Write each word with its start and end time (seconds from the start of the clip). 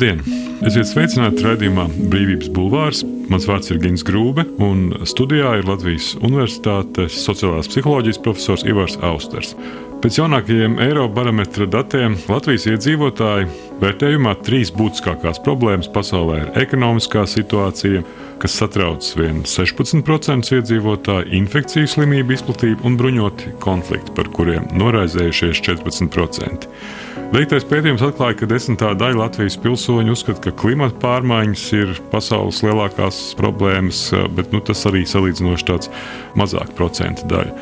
Labdien! 0.00 0.22
Esiet 0.64 0.88
sveicināti 0.88 1.42
raidījumā 1.44 1.82
Brīvības 2.08 2.48
Bulvārs. 2.56 3.02
Mans 3.28 3.44
vārds 3.44 3.68
ir 3.68 3.82
Gins 3.82 4.00
Grūbe, 4.08 4.46
un 4.64 4.94
studijā 5.04 5.50
ir 5.58 5.66
Latvijas 5.68 6.14
Universitātes 6.24 7.18
sociālās 7.20 7.68
psiholoģijas 7.68 8.20
profesors 8.24 8.64
Ivars 8.64 8.96
Austers. 9.04 9.50
Pēc 10.00 10.16
jaunākajiem 10.16 10.78
Eirobarometra 10.80 11.66
datiem 11.68 12.16
Latvijas 12.32 12.64
iedzīvotāji 12.70 13.50
vērtējumā 13.82 14.32
trīs 14.46 14.72
būtiskākās 14.72 15.42
problēmas 15.44 15.92
pasaulē 15.92 16.40
ir 16.46 16.56
ekonomiskā 16.62 17.26
situācija, 17.28 18.00
kas 18.40 18.56
satrauc 18.56 19.04
vien 19.20 19.44
16% 19.44 20.56
iedzīvotāju, 20.62 21.28
infekciju 21.42 21.92
slimību 21.92 22.38
izplatību 22.38 22.88
un 22.88 22.96
bruņoti 22.96 23.52
konflikti, 23.60 24.16
par 24.16 24.32
kuriem 24.32 24.72
noraizējušies 24.80 25.60
14%. 25.68 26.72
Veiktais 27.30 27.62
pētījums 27.62 28.02
atklāja, 28.02 28.34
ka 28.40 28.46
desmitā 28.50 28.88
daļa 28.98 29.20
Latvijas 29.20 29.54
pilsoņu 29.62 30.16
uzskata, 30.16 30.48
ka 30.48 30.52
klimata 30.58 30.96
pārmaiņas 30.98 31.66
ir 31.78 31.92
pasaules 32.10 32.58
lielākās 32.66 33.20
problēmas, 33.38 34.00
bet 34.34 34.50
nu, 34.50 34.58
tas 34.66 34.82
arī 34.90 35.04
salīdzinoši 35.06 35.68
tāds 35.68 35.92
mazāk 36.34 36.72
procentu 36.74 37.28
daļa. 37.30 37.54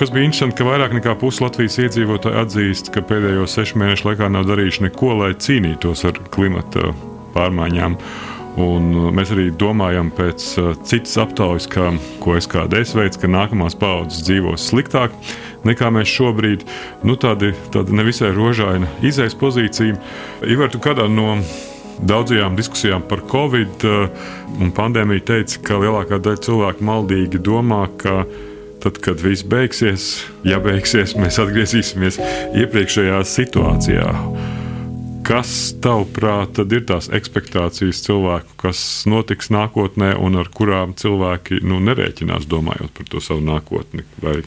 Kas 0.00 0.10
bija 0.10 0.26
interesanti, 0.26 0.56
ka 0.58 0.66
vairāk 0.66 0.96
nekā 0.98 1.14
puse 1.20 1.44
Latvijas 1.44 1.78
iedzīvotāji 1.84 2.40
atzīst, 2.42 2.90
ka 2.90 3.04
pēdējo 3.06 3.46
sešu 3.46 3.78
mēnešu 3.78 4.08
laikā 4.08 4.26
nav 4.34 4.48
darījuši 4.50 4.88
neko, 4.88 5.14
lai 5.20 5.30
cīnītos 5.38 6.02
ar 6.10 6.18
klimata 6.34 6.90
pārmaiņām. 7.36 7.94
Un 8.60 8.90
mēs 9.16 9.30
arī 9.32 9.46
domājam 9.56 10.10
pēc 10.12 10.44
uh, 10.60 10.72
citas 10.84 11.14
aptaujas, 11.22 11.64
ka, 11.72 11.88
ko 12.20 12.36
SKDS 12.36 12.92
veids, 12.98 13.20
ka 13.20 13.30
nākamās 13.30 13.78
paudzes 13.80 14.26
dzīvos 14.26 14.66
sliktāk 14.68 15.14
nekā 15.64 15.88
mēs 15.94 16.10
šobrīd. 16.12 16.66
Nu, 17.06 17.16
tādi, 17.16 17.54
tāda 17.72 17.96
nevisai 17.96 18.32
rožaina 18.36 18.90
izējas 19.00 19.38
pozīcija. 19.40 19.96
Ivar, 20.52 20.68
tu 20.72 20.82
kādā 20.84 21.08
no 21.08 21.38
daudzajām 22.02 22.56
diskusijām 22.58 23.08
par 23.08 23.24
Covid 23.30 23.88
uh, 23.88 24.24
un 24.60 24.72
pandēmiju 24.76 25.24
teica, 25.32 25.60
ka 25.64 25.80
lielākā 25.80 26.20
daļa 26.20 26.44
cilvēku 26.44 26.88
maldīgi 26.92 27.40
domā, 27.40 27.86
ka 28.00 28.24
tad, 28.82 28.98
kad 29.00 29.22
viss 29.22 29.46
beigsies, 29.46 30.08
ja 30.44 30.58
beigsies, 30.60 31.16
mēs 31.16 31.40
atgriezīsimies 31.40 32.18
iepriekšējā 32.58 33.22
situācijā. 33.36 34.10
Kas 35.22 35.50
tavuprāt 35.78 36.58
ir 36.64 36.82
tās 36.88 37.06
expectācijas 37.14 38.00
cilvēku, 38.02 38.56
kas 38.58 38.80
notiks 39.06 39.52
nākotnē 39.54 40.16
un 40.18 40.40
ar 40.40 40.50
kurām 40.50 40.96
cilvēki 40.98 41.60
nu, 41.62 41.78
nerēķinās 41.86 42.48
domājot 42.50 42.90
par 42.96 43.06
to 43.12 43.22
savu 43.22 43.44
nākotni 43.46 44.02
vai 44.22 44.40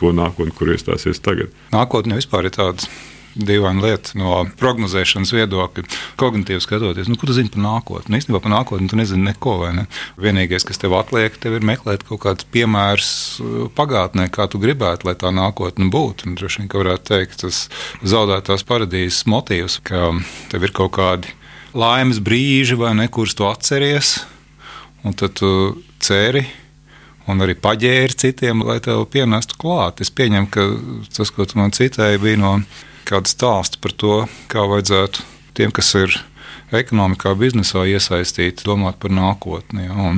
to 0.00 0.14
nākotni, 0.16 0.54
kur 0.56 0.72
iestāsies 0.72 1.20
tagad? 1.20 1.52
Nākotne 1.74 2.16
vispār 2.16 2.48
ir 2.48 2.56
tāda 2.56 2.88
dīvaina 3.34 3.82
lieta 3.82 4.16
no 4.20 4.42
prognozēšanas 4.60 5.32
viedokļa. 5.34 5.84
Kognitīvi 6.20 6.62
skatoties, 6.62 7.10
nu, 7.10 7.16
ko 7.20 7.28
tu 7.28 7.36
zini 7.36 7.52
par 7.52 7.62
nākotni? 7.64 8.12
Nu, 8.12 8.20
īstenībā 8.20 8.42
par 8.44 8.54
nākotni 8.54 8.90
tu 8.90 8.98
nezini 8.98 9.30
neko. 9.30 9.56
Ne? 9.76 9.86
Vienīgais, 10.20 10.66
kas 10.68 10.80
tev 10.82 10.96
atliek, 10.98 11.36
tev 11.40 11.56
ir 11.58 11.66
meklēt 11.66 12.06
kaut 12.08 12.22
kādus 12.26 12.48
piemērus 12.52 13.12
uh, 13.40 13.66
pagātnē, 13.76 14.28
kā 14.32 14.48
tu 14.52 14.60
gribētu, 14.62 15.08
lai 15.08 15.16
tā 15.18 15.32
nākotne 15.34 15.88
būtu. 15.92 16.28
Un, 16.28 16.38
droši 16.38 16.62
vien, 16.62 16.72
ka 16.72 16.82
varētu 16.82 17.08
teikt, 17.12 17.38
tas 17.44 17.66
zaudētās 18.04 18.66
paradīzes 18.68 19.24
motīvs, 19.30 19.80
ka 19.86 20.12
tev 20.52 20.68
ir 20.68 20.74
kaut 20.76 20.96
kādi 20.98 21.36
laimes 21.76 22.20
brīži, 22.20 22.76
vai 22.78 22.92
ne, 22.98 23.08
kurus 23.12 23.36
tu 23.38 23.48
atceries, 23.48 24.18
un 25.06 25.16
tad 25.16 25.38
tu 25.40 25.52
ceri 26.02 26.44
un 27.30 27.42
arī 27.44 27.54
paģēri 27.58 28.18
citiem, 28.18 28.64
lai 28.66 28.78
tev 28.82 29.04
pienestu 29.12 29.58
klāt. 29.60 30.02
Es 30.02 30.10
pieņemu, 30.14 30.48
ka 30.52 30.66
tas, 31.14 31.30
ko 31.30 31.46
tu 31.46 31.60
man 31.60 31.74
citēji, 31.74 32.20
bija 32.22 32.40
no 32.40 32.54
kādu 33.08 33.30
stāstu 33.30 33.80
par 33.82 33.94
to, 33.98 34.18
kā 34.52 34.64
vajadzētu 34.68 35.24
tiem, 35.58 35.72
kas 35.74 35.92
ir 35.98 36.18
ekonomikā, 36.72 37.34
biznesā 37.38 37.84
iesaistīti, 37.90 38.66
domāt 38.66 38.98
par 39.02 39.12
nākotni. 39.14 39.88
Ja? 39.88 40.12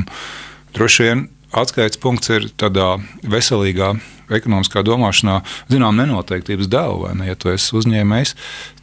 Droši 0.75 1.09
vien 1.09 1.25
atskaites 1.55 2.00
punkts 2.03 2.31
ir 2.34 2.49
tādā 2.59 2.97
veselīgā 3.23 3.94
ekonomiskā 4.34 4.83
domāšanā, 4.87 5.41
zinām, 5.71 5.99
nenoteiktības 6.00 6.71
dēlu. 6.73 7.11
Ne? 7.19 7.28
Ja 7.33 7.39
tu 7.39 7.50
esi 7.53 7.75
uzņēmējs, 7.77 8.34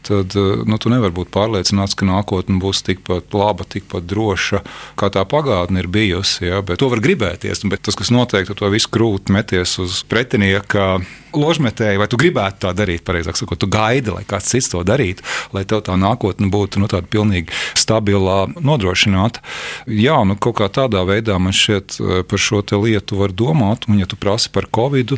tad 0.08 0.36
eh, 0.36 0.64
nu, 0.66 0.80
tu 0.82 0.92
nevari 0.92 1.14
būt 1.16 1.32
pārliecināts, 1.34 1.96
ka 1.98 2.08
nākotne 2.10 2.60
būs 2.62 2.84
tikpat 2.88 3.34
laba, 3.38 3.68
tikpat 3.68 4.08
droša, 4.10 4.64
kā 5.00 5.12
tā 5.14 5.24
pagātne 5.30 5.84
ir 5.84 5.90
bijusi. 5.92 6.48
Ja? 6.50 6.62
Bet 6.66 6.82
to 6.82 6.92
var 6.92 7.04
gribēties. 7.04 7.66
Bet 7.72 7.86
tas, 7.88 7.98
kas 8.00 8.14
notiek, 8.14 8.48
tu 8.48 8.58
to 8.58 8.70
visu 8.74 8.92
krūti 8.92 9.34
meties 9.36 9.78
uz 9.82 10.02
pretinieka 10.10 10.98
ložmetēju, 11.32 12.02
vai 12.02 12.08
tu 12.12 12.20
gribētu 12.20 12.66
tā 12.66 12.74
darīt, 12.76 13.06
pareizāk 13.08 13.38
sakot, 13.40 13.60
tu 13.62 13.70
gaidi, 13.72 14.12
lai 14.12 14.26
kāds 14.28 14.52
cits 14.52 14.72
to 14.74 14.82
darītu, 14.88 15.24
lai 15.56 15.64
tev 15.68 15.84
tā 15.88 15.96
nākotne 16.00 16.50
būtu 16.52 16.82
nu, 16.82 16.90
tāda 16.92 17.08
pilnīgi 17.08 17.54
stabilā, 17.80 18.44
nodrošināta. 18.60 19.44
Jā, 19.88 20.20
nu, 20.28 20.36
kaut 20.36 20.60
kā 20.60 20.68
tādā 20.72 21.06
veidā 21.08 21.38
man 21.40 21.56
šķiet 21.56 22.00
eh, 22.00 22.24
par 22.28 22.42
šo 22.42 22.64
lietu 22.84 23.20
var 23.20 23.34
domāt, 23.36 23.88
un 23.88 24.00
ja 24.02 24.08
tu 24.10 24.20
prasi 24.20 24.52
par 24.54 24.68
Covid, 24.72 25.16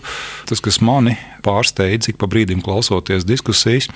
tas, 0.49 0.61
kas 0.63 0.81
mani 0.85 1.17
pārsteidz, 1.43 2.09
ik 2.11 2.19
pa 2.21 2.29
brīdim 2.31 2.63
klausoties 2.65 3.27
diskusijas, 3.27 3.89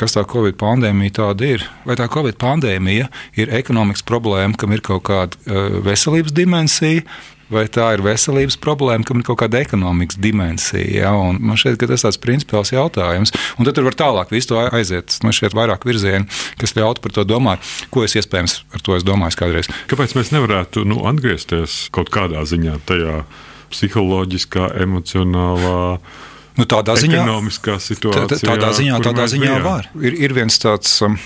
kas 0.00 0.16
tā 0.16 0.24
Covid 0.28 0.58
pandēmija 0.60 1.18
tāda 1.20 1.52
ir. 1.56 1.68
Vai 1.88 1.98
tā 2.00 2.08
Covid 2.10 2.38
pandēmija 2.40 3.10
ir 3.40 3.54
ekonomikas 3.60 4.04
problēma, 4.06 4.56
kam 4.58 4.74
ir 4.74 4.84
kaut 4.84 5.06
kāda 5.10 5.38
uh, 5.46 5.78
veselības 5.84 6.34
dimensija? 6.34 7.04
Vai 7.52 7.66
tā 7.68 7.90
ir 7.92 8.00
veselības 8.00 8.56
problēma, 8.56 9.04
kam 9.04 9.20
ir 9.20 9.26
kaut 9.26 9.42
kāda 9.42 9.60
ekonomikas 9.60 10.16
dimensija? 10.22 11.04
Ja? 11.04 11.12
Un 11.12 11.36
man 11.44 11.60
šķiet, 11.60 11.76
ka 11.80 11.88
tas 11.90 12.00
ir 12.00 12.08
tāds 12.08 12.20
principiāls 12.22 12.72
jautājums. 12.72 13.34
Un 13.60 13.68
tad 13.68 13.80
var 13.84 13.96
tālāk 14.00 14.32
visu 14.32 14.54
to 14.54 14.62
aiziet. 14.64 15.18
Man 15.22 15.36
šķiet, 15.36 15.56
vairāk 15.56 15.84
virzienu, 15.86 16.24
kas 16.60 16.72
ļautu 16.78 17.04
par 17.04 17.14
to 17.14 17.26
domāt, 17.28 17.72
ko 17.92 18.06
es 18.06 18.16
iespējams 18.16 18.62
ar 18.72 18.84
to 18.84 18.96
domāju 19.04 19.42
kādreiz. 19.42 19.68
Kāpēc 19.92 20.16
mēs 20.16 20.32
nevarētu 20.32 20.86
nu, 20.88 21.02
atgriezties 21.10 21.84
kaut 21.94 22.08
kādā 22.14 22.46
ziņā 22.48 22.80
tajā 22.88 23.20
psiholoģiskā, 23.74 24.72
emocionālā? 24.86 25.98
Nu, 26.54 26.66
tādā 26.70 26.94
ziņā, 26.98 27.24
situācijā, 27.82 28.26
tā, 28.30 28.38
tādā 28.46 28.70
ziņā, 28.76 28.98
tādā 29.02 29.26
ziņā 29.30 29.58
var. 29.64 29.88
Ir, 29.98 30.14
ir 30.26 30.34
viens 30.36 30.58
tāds 30.62 30.92
um, 31.02 31.16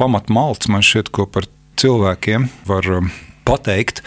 pamatmalts, 0.00 0.70
man 0.72 0.84
šķiet, 0.84 1.10
ko 1.12 1.26
par 1.28 1.48
cilvēkiem 1.80 2.48
var 2.68 2.88
um, 2.96 3.10
pateikt. 3.48 4.00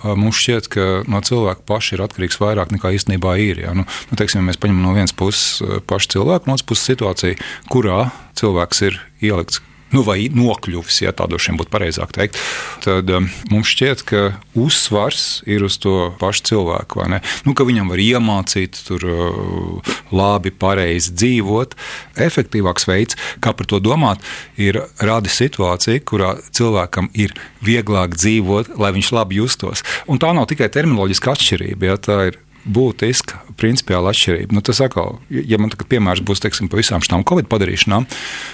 Uh, 0.00 0.14
mums 0.18 0.40
šķiet, 0.40 0.70
ka 0.72 0.86
no 1.10 1.20
cilvēka 1.24 1.66
paša 1.68 1.98
ir 1.98 2.04
atkarīgs 2.06 2.40
vairāk 2.40 2.72
nekā 2.72 2.94
īstenībā 2.96 3.36
ir. 3.44 3.60
Ja? 3.66 3.74
Nu, 3.76 3.84
nu, 3.84 4.18
teiksim, 4.18 4.40
ja 4.40 4.48
mēs 4.48 4.60
paņemam 4.62 4.88
no 4.88 4.94
vienas 4.96 5.12
puses 5.16 5.60
uh, 5.60 5.82
pašu 5.84 6.16
cilvēku, 6.16 6.48
no 6.48 6.56
otras 6.56 6.68
puses 6.72 6.88
situāciju, 6.94 7.36
kurā 7.72 8.06
cilvēks 8.40 8.82
ir 8.88 8.98
ielikts 9.20 9.60
nu, 9.92 10.02
vai 10.06 10.26
nokļuvis, 10.32 11.02
ja 11.04 11.12
tā 11.16 11.26
droši 11.30 11.52
vien 11.52 11.60
būtu 11.60 11.72
pareizāk 11.72 12.12
teikt, 12.16 12.38
tad 12.84 13.10
um, 13.12 13.28
mums 13.52 13.70
šķiet, 13.72 14.04
ka 14.08 14.22
uzsvars 14.58 15.42
ir 15.48 15.64
uz 15.66 15.78
to 15.82 16.12
pašu 16.20 16.46
cilvēku. 16.52 17.04
Nu, 17.46 17.54
ka 17.56 17.66
viņam 17.68 17.92
var 17.92 18.02
iemācīt, 18.02 18.80
tur 18.88 19.06
uh, 19.08 19.94
labi, 20.14 20.52
pareizi 20.52 21.14
dzīvot. 21.16 21.76
Efektīvāks 22.22 22.88
veids, 22.88 23.18
kā 23.44 23.54
par 23.56 23.68
to 23.68 23.80
domāt, 23.82 24.22
ir 24.60 24.82
radīt 25.00 25.32
situāciju, 25.32 26.04
kurā 26.08 26.34
cilvēkam 26.54 27.10
ir 27.18 27.34
vieglāk 27.64 28.16
dzīvot, 28.18 28.74
lai 28.80 28.92
viņš 28.96 29.12
labi 29.16 29.40
justos. 29.40 29.84
Un 30.10 30.20
tā 30.22 30.32
nav 30.36 30.48
tikai 30.50 30.70
terminoloģiska 30.72 31.36
atšķirība. 31.36 31.92
Ja, 31.92 32.00
tā 32.00 32.18
ir 32.32 32.40
būtiska 32.64 33.40
principiāla 33.58 34.12
atšķirība. 34.12 34.54
Nu, 34.54 34.62
tas 34.64 34.80
atkal, 34.84 35.18
ja 35.30 35.58
man 35.60 35.72
tagad 35.72 35.88
piemērs 35.90 36.22
būs 36.26 36.42
teiksim, 36.44 36.70
par 36.70 36.82
visām 36.82 37.02
šīm 37.04 37.24
Covid 37.28 37.48
padarīšanām, 37.50 38.06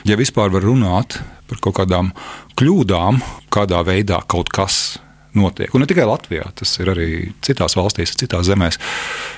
ja 0.08 0.18
vispār 0.20 0.52
var 0.54 0.64
runāt 0.64 1.20
par 1.48 1.60
kaut 1.64 1.78
kādām 1.80 2.12
kļūdām, 2.58 3.20
kādā 3.54 3.82
veidā 3.86 4.20
kaut 4.28 4.50
kas 4.54 4.98
notiek. 5.36 5.72
Un 5.74 5.84
ne 5.84 5.88
tikai 5.88 6.06
Latvijā, 6.08 6.48
tas 6.58 6.74
ir 6.80 6.90
arī 6.92 7.08
citās 7.44 7.76
valstīs, 7.78 8.16
citās 8.18 8.48
zemēs, 8.48 8.80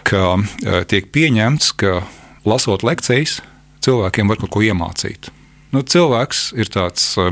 ka 0.09 0.39
e, 0.39 0.83
tiek 0.91 1.11
pieņemts, 1.15 1.73
ka 1.81 2.01
lasot 2.49 2.85
lekcijas, 2.87 3.41
cilvēkiem 3.85 4.31
var 4.31 4.41
kaut 4.41 4.55
ko 4.55 4.65
iemācīt. 4.65 5.31
Nu, 5.75 5.83
cilvēks 5.83 6.51
ir 6.59 6.71
tāds 6.73 7.13
e, 7.21 7.31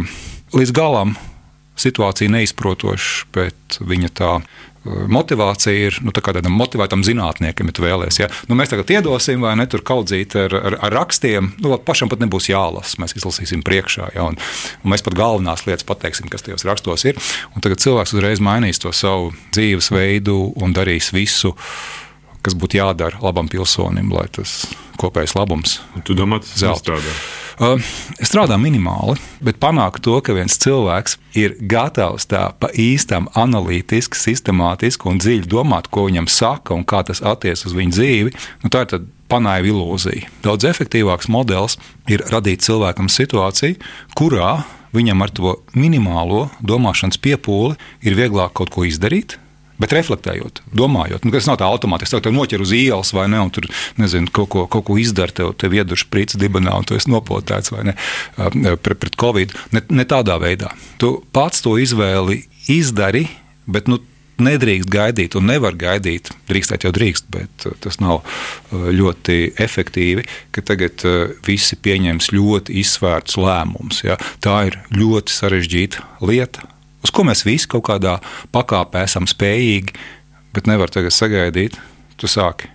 līdz 0.55 0.75
galam 0.77 1.17
situāciju 1.79 2.35
neizprotošs, 2.35 3.29
bet 3.35 3.79
viņa 3.81 4.11
tā 4.19 4.33
motivācija 4.89 5.89
ir 5.89 5.99
nu, 6.05 6.13
tā 6.15 6.23
tādam 6.25 6.55
motivētam 6.57 7.03
zinātniekam, 7.07 7.69
ja 7.69 7.77
tu 7.77 7.85
vēlēsies. 7.85 8.21
Ja? 8.23 8.29
Nu, 8.49 8.57
mēs 8.59 8.73
tagad 8.73 8.91
iedosim, 8.93 9.43
vai 9.45 9.55
ne 9.59 9.67
tur 9.71 9.83
kaudzīt 9.87 10.37
ar, 10.39 10.55
ar, 10.55 10.79
ar 10.87 10.97
rakstiem. 11.01 11.53
Nu, 11.63 11.75
pašam 11.83 12.11
pat 12.13 12.23
nebūs 12.23 12.49
jālasa. 12.51 13.01
Mēs 13.03 13.17
izlasīsim 13.19 13.65
priekšā. 13.67 14.13
Ja? 14.17 14.29
Un, 14.31 14.39
un 14.83 14.95
mēs 14.95 15.05
pat 15.07 15.17
galvenās 15.19 15.67
lietas 15.69 15.87
pateiksim, 15.89 16.31
kas 16.33 16.47
tajos 16.47 16.67
rakstos 16.69 17.07
ir. 17.11 17.19
Un 17.55 17.65
tagad 17.65 17.83
cilvēks 17.85 18.15
uzreiz 18.17 18.43
mainīs 18.45 18.81
to 18.83 18.95
savu 18.97 19.33
dzīvesveidu 19.57 20.39
un 20.63 20.77
darīs 20.77 21.13
visu, 21.15 21.55
kas 22.45 22.57
būtu 22.59 22.81
jādara 22.81 23.21
labam 23.25 23.51
pilsonim, 23.51 24.13
lai 24.15 24.29
tas 24.33 24.63
kopējais 24.99 25.37
labums. 25.39 25.79
Un 25.99 26.07
tu 26.07 26.17
domā, 26.19 26.41
tas 26.45 26.57
Uh, 27.59 27.75
strādā 28.23 28.55
minimāli, 28.55 29.17
bet 29.43 29.57
panākt 29.59 30.05
to, 30.07 30.15
ka 30.23 30.31
viens 30.37 30.55
cilvēks 30.63 31.17
ir 31.35 31.57
gatavs 31.59 32.29
tā 32.31 32.45
pa 32.55 32.69
īstam, 32.71 33.27
analītiski, 33.35 34.15
sistemātiski 34.15 35.09
un 35.11 35.19
dziļi 35.19 35.51
domāt, 35.51 35.89
ko 35.91 36.05
viņam 36.07 36.29
saka 36.31 36.77
un 36.77 36.87
kā 36.87 37.03
tas 37.09 37.19
attiecas 37.19 37.67
uz 37.67 37.75
viņa 37.75 37.97
dzīvi, 37.97 38.35
nu, 38.63 38.71
tā 38.71 38.85
ir 38.87 39.09
panāja 39.27 39.67
ilūzija. 39.73 40.31
Daudz 40.47 40.69
efektīvāks 40.71 41.27
modelis 41.35 41.75
ir 42.07 42.23
radīt 42.31 42.63
cilvēkam 42.63 43.11
situāciju, 43.11 43.83
kurā 44.15 44.61
viņam 44.95 45.27
ar 45.27 45.35
to 45.35 45.59
minimālo 45.75 46.47
domāšanas 46.63 47.19
piepūli 47.19 47.75
ir 48.07 48.19
vieglāk 48.23 48.55
kaut 48.55 48.71
ko 48.71 48.87
izdarīt. 48.87 49.35
Bet 49.79 49.95
reflektējot, 49.95 50.63
domājot, 50.75 51.25
nu, 51.25 51.33
tas 51.35 51.47
nav 51.47 51.61
tā 51.61 51.69
automātiski. 51.71 52.19
Tev 52.25 52.35
noķer 52.35 52.65
uz 52.65 52.75
ielas, 52.75 53.13
vai 53.15 53.29
ne? 53.31 53.41
Un 53.45 53.53
tur 53.55 53.69
nezinu, 54.01 54.31
kaut, 54.35 54.51
ko, 54.55 54.67
kaut 54.71 54.89
ko 54.89 54.99
izdara, 54.99 55.35
tev, 55.35 55.53
tev 55.61 55.77
iedur 55.79 56.01
sprīts 56.01 56.39
dibenā, 56.41 56.75
un 56.81 56.89
tu 56.89 56.99
esi 56.99 57.13
nopotēts 57.13 57.75
vai 57.75 57.89
ne 57.91 57.97
pret, 58.83 58.99
pret 58.99 59.19
covid. 59.19 59.55
Ne, 59.77 59.85
ne 59.95 60.07
tādā 60.09 60.39
veidā. 60.43 60.73
Tu 60.99 61.15
pats 61.35 61.63
to 61.63 61.77
izvēli 61.79 62.43
izdari, 62.75 63.29
bet 63.71 63.91
nu, 63.91 64.01
nedrīkst 64.43 64.91
gaidīt 64.91 65.37
un 65.39 65.49
nevar 65.51 65.77
gaidīt. 65.79 66.31
Drīkstēt 66.49 66.87
jau 66.87 66.93
drīkst, 66.95 67.29
bet 67.35 67.67
uh, 67.67 67.75
tas 67.83 67.99
nav 68.03 68.21
uh, 68.23 68.89
ļoti 68.95 69.55
efektīvi, 69.61 70.25
ka 70.55 70.65
tagad 70.65 71.05
uh, 71.07 71.35
visi 71.47 71.79
pieņems 71.79 72.33
ļoti 72.35 72.79
izsvērts 72.83 73.39
lēmums. 73.41 74.03
Ja? 74.07 74.19
Tā 74.45 74.61
ir 74.71 74.81
ļoti 74.95 75.35
sarežģīta 75.35 76.07
lieta, 76.25 76.67
uz 77.05 77.13
ko 77.15 77.25
mēs 77.27 77.45
visi 77.47 77.69
kaut 77.71 77.87
kādā 77.89 78.19
pakāpē 78.55 79.05
esam 79.07 79.29
spējīgi, 79.31 79.95
bet 80.57 80.71
nevar 80.71 80.93
tagad 80.93 81.15
sagaidīt. 81.15 81.79
Tu 82.19 82.31
sāki 82.31 82.71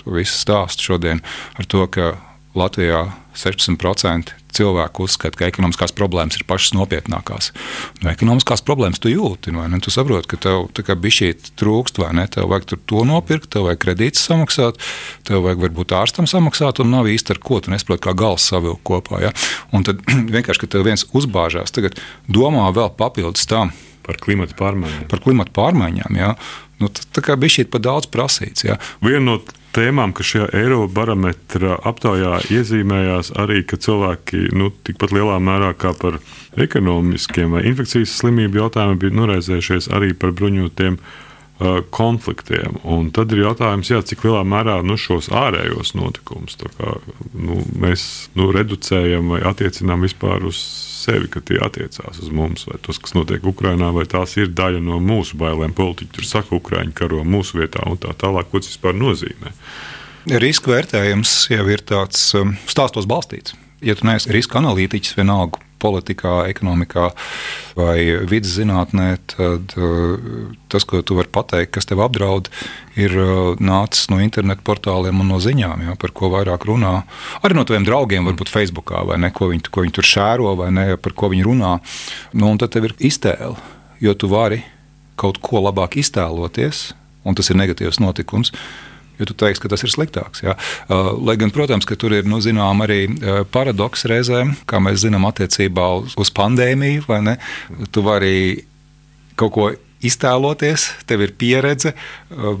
to 0.00 0.12
visu 0.16 0.36
stāstu 0.36 0.90
šodien 0.90 1.22
ar 1.58 1.68
to, 1.68 1.86
ka 1.88 2.16
Latvijā 2.58 3.06
16% 3.38 4.37
cilvēku 4.56 5.06
uzskata, 5.06 5.36
ka 5.38 5.48
ekonomiskās 5.50 5.94
problēmas 5.96 6.38
ir 6.38 6.44
pašas 6.48 6.74
nopietnākās. 6.76 7.50
Nu, 8.02 8.10
ekonomiskās 8.12 8.62
problēmas 8.66 9.02
tu 9.02 9.12
jūti, 9.12 9.52
vai 9.54 9.68
ne? 9.72 9.80
Tu 9.84 9.92
saproti, 9.94 10.30
ka 10.32 10.40
tev 10.48 10.68
kā 10.86 10.96
bišķīt 10.98 11.52
trūkst, 11.60 12.00
vai 12.02 12.12
ne? 12.18 12.26
Tev 12.32 12.48
vajag 12.52 12.78
to 12.88 13.04
nopirkt, 13.08 13.50
tev 13.54 13.68
vajag 13.68 13.82
kredītus 13.84 14.24
samaksāt, 14.28 14.80
tev 15.28 15.44
vajag 15.46 15.66
varbūt 15.66 15.96
ārstam 15.98 16.28
samaksāt, 16.30 16.82
un 16.84 16.92
nav 16.94 17.10
īsti 17.10 17.36
ar 17.36 17.42
ko 17.44 17.60
tu 17.62 17.74
nesaproti, 17.74 18.04
kā 18.08 18.16
gals 18.18 18.48
savilkt 18.50 18.84
kopā. 18.88 19.22
Ja? 19.26 19.34
Un 19.72 19.86
tad 19.88 20.02
vienkārši, 20.36 20.64
kad 20.64 20.76
tev 20.76 20.88
viens 20.88 21.06
uzbāžās, 21.12 21.74
tagad 21.74 21.98
domā 22.28 22.70
vēl 22.76 22.92
papildus 22.98 23.48
tam. 23.50 23.74
Par 24.08 24.16
klimatu 24.16 24.54
pārmaiņām. 24.56 25.04
Par 25.10 25.20
klimatu 25.20 25.52
pārmaiņām, 25.52 26.16
jā. 26.16 26.30
Nu, 26.78 26.90
tā 26.90 27.22
kā 27.24 27.34
bija 27.40 27.58
šī 27.58 27.68
par 27.72 27.82
daudz 27.82 28.06
prasīts. 28.12 28.64
Jā. 28.66 28.76
Viena 29.02 29.24
no 29.26 29.36
tēmām, 29.74 30.14
kas 30.16 30.32
šajā 30.32 30.48
Eirobarometra 30.60 31.78
aptaujā 31.90 32.38
iezīmējās 32.54 33.32
arī, 33.38 33.62
ka 33.68 33.78
cilvēki 33.82 34.48
nu, 34.56 34.70
tikpat 34.86 35.14
lielā 35.14 35.38
mērā 35.42 35.72
kā 35.78 35.92
par 35.98 36.20
ekonomiskiem 36.58 37.56
vai 37.56 37.64
infekcijas 37.70 38.16
slimību 38.20 38.62
jautājumiem 38.62 39.00
bija 39.02 39.18
noraizējušies 39.20 39.90
arī 39.94 40.14
par 40.18 40.34
bruņotiem 40.38 40.98
uh, 40.98 41.80
konfliktiem. 41.94 42.78
Un 42.86 43.10
tad 43.14 43.34
ir 43.34 43.44
jautājums, 43.44 43.90
jā, 43.92 44.02
cik 44.06 44.24
lielā 44.26 44.44
mērā 44.48 44.78
nu, 44.86 44.98
šos 45.00 45.30
ārējos 45.34 45.94
notikumus 45.98 46.58
kā, 46.62 46.94
nu, 47.34 47.62
mēs 47.78 48.30
nu, 48.38 48.52
reducējam 48.54 49.34
vai 49.34 49.42
attiecinām 49.50 50.06
vispār 50.06 50.46
uz 50.48 50.62
sevi, 51.08 51.28
ka 51.32 51.42
tie 51.44 51.58
attiecās 51.64 52.20
uz 52.20 52.32
mums, 52.34 52.66
vai 52.68 52.78
tas, 52.84 53.00
kas 53.02 53.16
notiek 53.16 53.44
Ukrajinā, 53.48 53.90
vai 53.96 54.04
tās 54.10 54.36
ir 54.40 54.52
daļa 54.52 54.82
no 54.84 55.00
mūsu 55.02 55.38
bailēm. 55.40 55.76
Politiķi 55.76 56.14
tur 56.18 56.28
saka, 56.28 56.56
Ukraiņi 56.58 56.96
karo 56.98 57.22
mūsu 57.24 57.60
vietā 57.62 57.84
un 57.88 58.00
tā 58.00 58.12
tālāk, 58.18 58.50
ko 58.50 58.60
tas 58.62 58.72
vispār 58.72 58.96
nozīmē. 58.98 59.54
Riska 60.42 60.74
vērtējums 60.74 61.38
jau 61.54 61.64
ir 61.72 61.84
tāds 61.88 62.26
um, 62.36 62.52
stāstos 62.68 63.08
balstīts. 63.08 63.56
Ja 63.84 63.94
tu 63.96 64.08
neesi 64.08 64.32
riska 64.34 64.58
analītiķis, 64.60 65.16
vienalga 65.16 65.62
politikā, 65.80 66.42
ekonomikā 66.50 67.08
vai 67.78 67.98
vidas 68.28 68.56
zinātnē, 68.58 69.08
tad 69.30 69.74
uh, 69.78 70.18
tas, 70.72 70.86
ko 70.88 71.00
tu 71.06 71.18
vari 71.18 71.30
pateikt, 71.32 71.72
kas 71.76 71.88
tev 71.88 72.02
apdraud, 72.04 72.50
ir 72.98 73.14
uh, 73.18 73.52
nācis 73.62 74.10
no 74.12 74.20
internetu 74.22 74.64
portāliem 74.66 75.22
un 75.22 75.30
no 75.34 75.38
ziņām, 75.42 75.86
ja, 75.86 75.96
par 76.00 76.14
ko 76.16 76.32
vairāk 76.34 76.66
runā. 76.68 76.94
Arī 77.42 77.58
no 77.58 77.66
taviem 77.68 77.86
draugiem, 77.86 78.26
varbūt 78.28 78.52
Facebookā, 78.52 79.04
vai 79.08 79.20
ne, 79.22 79.32
ko 79.34 79.50
viņi, 79.52 79.70
ko 79.72 79.86
viņi 79.86 79.96
tur 80.00 80.10
šēro, 80.10 80.54
vai 80.58 80.72
ne, 80.74 80.88
par 81.00 81.14
ko 81.18 81.30
viņi 81.32 81.46
runā. 81.46 81.76
Nu, 82.34 82.52
tad 82.60 82.74
tev 82.74 82.90
ir 82.90 82.98
iztēle, 83.10 83.56
jo 84.02 84.18
tu 84.18 84.30
vari 84.32 84.64
kaut 85.18 85.40
ko 85.42 85.62
labāk 85.64 85.98
iztēloties, 85.98 86.92
un 87.26 87.38
tas 87.38 87.50
ir 87.50 87.58
negatīvs 87.58 87.98
notikums 88.02 88.54
jo 89.18 89.28
tu 89.28 89.36
teiksi, 89.38 89.62
ka 89.64 89.72
tas 89.72 89.84
ir 89.84 89.92
sliktāks. 89.92 90.44
Ja? 90.46 90.56
Uh, 90.86 91.12
lai 91.26 91.36
gan, 91.40 91.52
protams, 91.54 91.88
ka 91.88 91.98
tur 91.98 92.14
ir 92.16 92.28
nu, 92.28 92.40
zinām, 92.44 92.84
arī 92.86 93.00
uh, 93.08 93.42
paradoks 93.50 94.06
reizēm, 94.10 94.54
kā 94.68 94.80
mēs 94.82 95.02
zinām, 95.04 95.26
attiecībā 95.28 95.90
uz, 96.02 96.16
uz 96.20 96.32
pandēmiju. 96.34 97.06
Tu 97.94 98.04
vari 98.06 98.38
kaut 99.38 99.54
ko 99.54 99.68
iztēloties, 100.04 100.84
tev 101.10 101.24
ir 101.24 101.32
pieredze, 101.38 101.92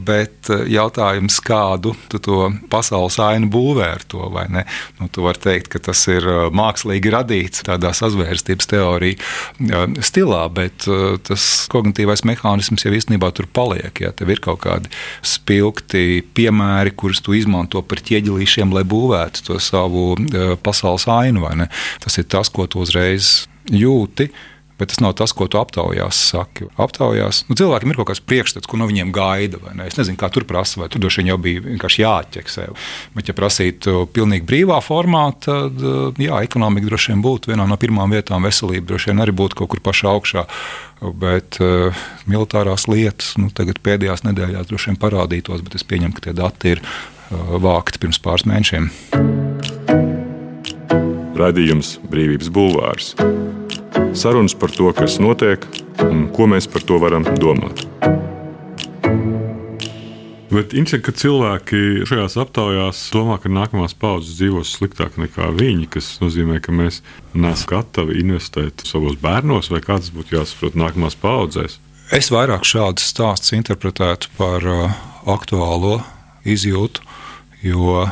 bet 0.06 0.50
eh, 0.50 0.64
jautājums, 0.74 1.38
kādu 1.44 1.94
tu 2.10 2.18
to 2.22 2.38
pasaules 2.70 3.18
ainu 3.22 3.50
būvē 3.52 3.86
ar 3.94 4.04
to, 4.10 4.24
vai 4.34 4.46
ne? 4.50 4.64
Nu, 4.98 5.06
tu 5.12 5.22
vari 5.26 5.40
teikt, 5.44 5.70
ka 5.74 5.82
tas 5.90 6.02
ir 6.10 6.26
eh, 6.26 6.40
mākslīgi 6.54 7.12
radīts 7.14 7.62
tādā 7.68 7.92
sazvērstības 7.94 8.70
teorija 8.72 9.18
eh, 9.18 9.86
stilā, 10.02 10.44
bet 10.54 10.86
tas 11.26 11.44
kognitīvais 11.70 12.24
mehānisms 12.26 12.84
jau 12.84 12.92
īstenībā 12.94 13.30
tur 13.36 13.48
paliek. 13.52 14.02
Ja 14.02 14.10
tev 14.16 14.32
ir 14.32 14.42
kaut 14.42 14.62
kādi 14.64 14.90
spilgti 15.26 16.22
piemēri, 16.34 16.94
kurus 16.98 17.22
tu 17.24 17.36
izmanto 17.36 17.82
par 17.86 18.02
ķieģelīšiem, 18.04 18.72
lai 18.74 18.84
būvētu 18.88 19.44
to 19.46 19.58
savu 19.62 20.10
pasaules 20.64 21.06
ainu, 21.12 21.44
vai 21.44 21.54
ne? 21.62 21.68
Tas 22.02 22.18
ir 22.20 22.28
tas, 22.30 22.50
ko 22.52 22.66
tu 22.70 22.82
uzreiz 22.82 23.48
jūti 23.68 24.30
bet 24.78 24.92
tas 24.92 25.00
nav 25.02 25.14
tas, 25.18 25.34
ko 25.34 25.48
tu 25.50 25.58
aptaujās 25.60 26.20
saki. 26.30 26.68
Aptaujās, 26.80 27.42
nu, 27.48 27.56
cilvēkiem 27.58 27.92
ir 27.92 27.98
kaut 27.98 28.10
kāds 28.12 28.22
priekšstats, 28.22 28.68
ko 28.70 28.78
no 28.80 28.86
viņiem 28.88 29.10
gaida. 29.14 29.60
Es 29.86 29.98
nezinu, 29.98 30.18
kā 30.20 30.30
tur 30.32 30.46
prasa, 30.48 30.82
vai 30.82 30.88
tur 30.92 31.02
droši 31.02 31.22
vien 31.22 31.32
jau 31.32 31.38
bija 31.42 31.64
vienkārši 31.64 32.04
jāķeksē. 32.04 32.66
Bet, 33.16 33.30
ja 33.30 33.36
prasītu 33.38 34.06
pilnīgi 34.14 34.46
brīvā 34.48 34.78
formā, 34.84 35.24
tad 35.44 35.82
jā, 36.22 36.42
ekonomika 36.46 36.90
droši 36.90 37.14
vien 37.14 37.24
būtu 37.24 37.52
vienā 37.52 37.66
no 37.68 37.78
pirmām 37.80 38.14
vietām, 38.14 38.46
veselība 38.46 38.92
droši 38.92 39.12
vien 39.12 39.24
arī 39.24 39.34
būtu 39.42 39.58
kaut 39.58 39.74
kur 39.74 39.82
pašā 39.90 40.14
augšā. 40.14 40.46
Bet 41.18 41.60
uh, 41.62 41.94
militārās 42.30 42.88
lietas 42.90 43.36
nu, 43.38 43.52
pēdējās 43.54 44.24
nedēļās 44.26 44.70
droši 44.70 44.92
vien 44.92 44.98
parādītos, 45.02 45.62
bet 45.66 45.78
es 45.78 45.86
pieņemu, 45.86 46.16
ka 46.16 46.26
tie 46.26 46.34
dati 46.38 46.74
ir 46.74 46.82
uh, 46.82 47.54
vākti 47.62 48.02
pirms 48.02 48.18
pāris 48.22 48.48
mēnešiem. 48.50 48.90
Radījums 51.38 51.96
Brīvības 52.10 52.50
Bulvārs. 52.50 53.14
Sarunas 54.18 54.54
par 54.58 54.72
to, 54.74 54.90
kas 54.96 55.18
notiek 55.22 55.64
un 56.04 56.28
ko 56.34 56.48
mēs 56.50 56.68
par 56.70 56.84
to 56.86 56.98
varam 57.02 57.26
domāt. 57.40 57.86
Bet 60.48 60.72
interesanti, 60.72 61.04
ka 61.04 61.12
cilvēki 61.12 61.80
šajās 62.08 62.38
aptaujās 62.40 63.02
domā, 63.12 63.36
ka 63.42 63.50
nākamās 63.52 63.92
paudzes 63.92 64.38
dzīvos 64.38 64.70
sliktāk 64.78 65.18
nekā 65.20 65.50
viņi, 65.58 65.90
kas 65.92 66.08
nozīmē, 66.22 66.56
ka 66.64 66.72
mēs 66.72 67.02
neesam 67.34 67.74
gatavi 67.74 68.16
investēt 68.22 68.86
savos 68.88 69.18
bērnos, 69.20 69.68
vai 69.68 69.82
kā 69.84 69.98
tas 70.00 70.08
būtu 70.14 70.38
jāsaprot 70.38 70.78
nākamās 70.80 71.18
paudzēs. 71.20 71.76
Es 72.16 72.32
vairāk 72.32 72.64
šādus 72.64 73.10
stāstus 73.12 73.52
interpretētu 73.58 74.32
par 74.38 74.64
uh, 74.64 74.96
aktuālo 75.28 75.98
izjūtu, 76.48 77.04
jo 77.68 78.06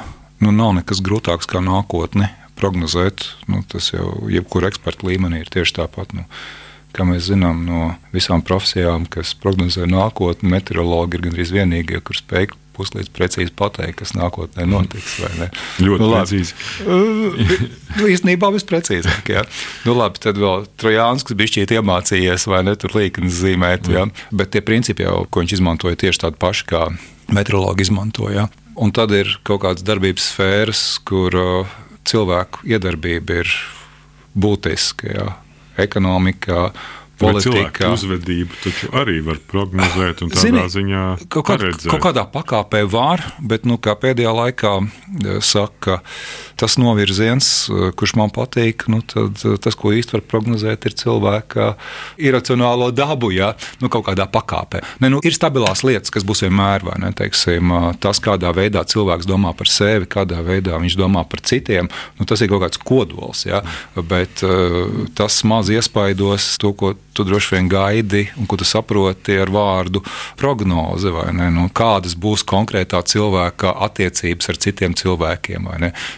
nu, 0.44 0.52
nav 0.52 0.76
nekas 0.76 1.00
grūtāks 1.00 1.48
kā 1.48 1.64
nākotne 1.64 2.28
prognozēt. 2.58 3.26
Nu, 3.50 3.62
tas 3.68 3.92
jau 3.92 4.28
jebkurā 4.32 4.72
eksperta 4.72 5.08
līmenī 5.08 5.44
ir 5.44 5.52
tieši 5.52 5.78
tāpat. 5.80 6.14
Nu, 6.16 6.26
kā 6.96 7.04
mēs 7.08 7.28
zinām 7.28 7.64
no 7.68 7.88
visām 8.14 8.44
profesijām, 8.44 9.04
kas 9.10 9.34
prognozē 9.38 9.88
nākotni, 9.90 10.52
meteorologi 10.54 11.18
ir 11.18 11.26
gandrīz 11.28 11.52
vienīgie, 11.54 12.00
kuriem 12.00 12.22
spēj 12.22 12.54
puslīdz 12.76 13.08
precīzi 13.14 13.52
pateikt, 13.56 13.98
kas 14.02 14.12
nākotnē 14.16 14.66
notiks. 14.68 15.16
Ļoti 15.80 16.02
nu, 16.02 16.10
precīzi. 16.12 16.52
nu, 17.96 18.08
īstenībā 18.12 18.50
visprecīzāk. 18.54 19.32
Jā. 19.32 19.46
Nu, 19.88 19.96
labi, 19.96 20.20
tad 20.22 20.40
vēl 20.40 20.66
Trojāns, 20.80 21.24
kas 21.26 21.38
bija 21.38 21.54
šķiet 21.54 21.76
iemācījies, 21.78 22.46
vai 22.52 22.62
ne 22.68 22.76
tur 22.80 22.96
līknes 22.98 23.40
zīmēt. 23.40 23.90
Jā. 23.92 24.06
Bet 24.28 24.52
tie 24.54 24.64
principi 24.64 25.06
jau, 25.06 25.22
ko 25.30 25.44
viņš 25.44 25.56
izmantoja, 25.58 26.00
tieši 26.04 26.26
tādi 26.26 26.40
paši, 26.42 26.68
kā 26.68 26.84
meteorologi 27.32 27.86
izmantoja. 27.88 28.48
Un 28.76 28.92
tad 28.92 29.14
ir 29.16 29.30
kaut 29.46 29.62
kādas 29.64 29.84
darbības 29.86 30.32
sfēras, 30.34 30.84
kur 31.08 31.32
uh, 31.40 31.76
cilvēku 32.06 32.66
iedarbība 32.68 33.40
ir 33.42 33.52
būtiska. 34.36 35.10
Jā. 35.10 35.26
Ekonomikā, 35.86 36.70
politikā. 37.20 37.90
Uzvedību 37.94 38.58
taču 38.62 38.90
arī 38.96 39.20
var 39.24 39.40
prognozēt, 39.48 40.22
un 40.24 40.32
tādā 40.32 40.44
Zini, 40.44 40.64
ziņā 40.72 41.04
kaut, 41.32 41.48
kād, 41.48 41.64
kaut 41.88 42.02
kādā 42.04 42.26
pakāpē 42.30 42.82
var, 42.90 43.22
bet 43.40 43.66
nu, 43.68 43.78
pēdējā 43.80 44.32
laikā 44.36 44.72
e, 44.82 45.36
saka, 45.44 46.00
tas 46.60 46.76
novirziens, 46.80 47.48
e, 47.70 47.90
kurš 47.96 48.16
man 48.20 48.32
patīk, 48.34 48.86
nu, 48.92 49.00
tad, 49.06 49.40
e, 49.44 49.56
tas, 49.62 49.78
ko 49.78 49.94
īsti 49.96 50.18
var 50.18 50.24
prognozēt, 50.28 50.88
ir 50.88 50.96
cilvēka 50.98 51.70
iracionālo 52.20 52.90
dabu, 52.94 53.32
ja 53.34 53.54
nu, 53.80 53.90
kaut 53.92 54.08
kādā 54.10 54.28
pakāpē. 54.30 54.82
Ne, 55.04 55.10
nu, 55.12 55.22
ir 55.24 55.36
stabilās 55.36 55.84
lietas, 55.86 56.12
kas 56.14 56.26
būs 56.26 56.44
vienmēr, 56.46 56.84
vai 56.86 56.98
ne? 57.02 57.12
Teiksim, 57.16 57.72
tas, 58.02 58.20
kādā 58.22 58.52
veidā 58.56 58.84
cilvēks 58.88 59.28
domā 59.28 59.54
par 59.56 59.70
sevi, 59.72 60.08
kādā 60.10 60.42
veidā 60.44 60.76
viņš 60.82 60.98
domā 61.00 61.24
par 61.28 61.42
citiem, 61.46 61.88
nu, 62.18 62.28
tas 62.28 62.42
ir 62.44 62.52
kaut 62.52 62.66
kāds 62.66 62.80
kodols, 62.82 63.46
ja? 63.48 63.62
bet 64.06 64.42
tas 65.16 65.38
maz 65.48 65.70
iespaidos 65.72 66.54
to, 66.60 66.72
ko 66.76 66.92
tu 67.16 67.24
droši 67.26 67.54
vien 67.54 67.70
gaidi 67.72 68.26
un 68.36 68.48
ko 68.48 68.58
tu 68.60 68.66
saproti 68.68 69.38
ar 69.40 69.50
vārdu 69.52 70.02
prognoze. 70.38 71.12
Nu, 71.54 71.66
kādas 71.76 72.16
būs 72.18 72.44
konkrētā 72.46 73.00
cilvēka 73.06 73.72
attiecības 73.88 74.52
ar 74.52 74.60
citiem 74.62 74.96
cilvēkiem? 74.98 75.68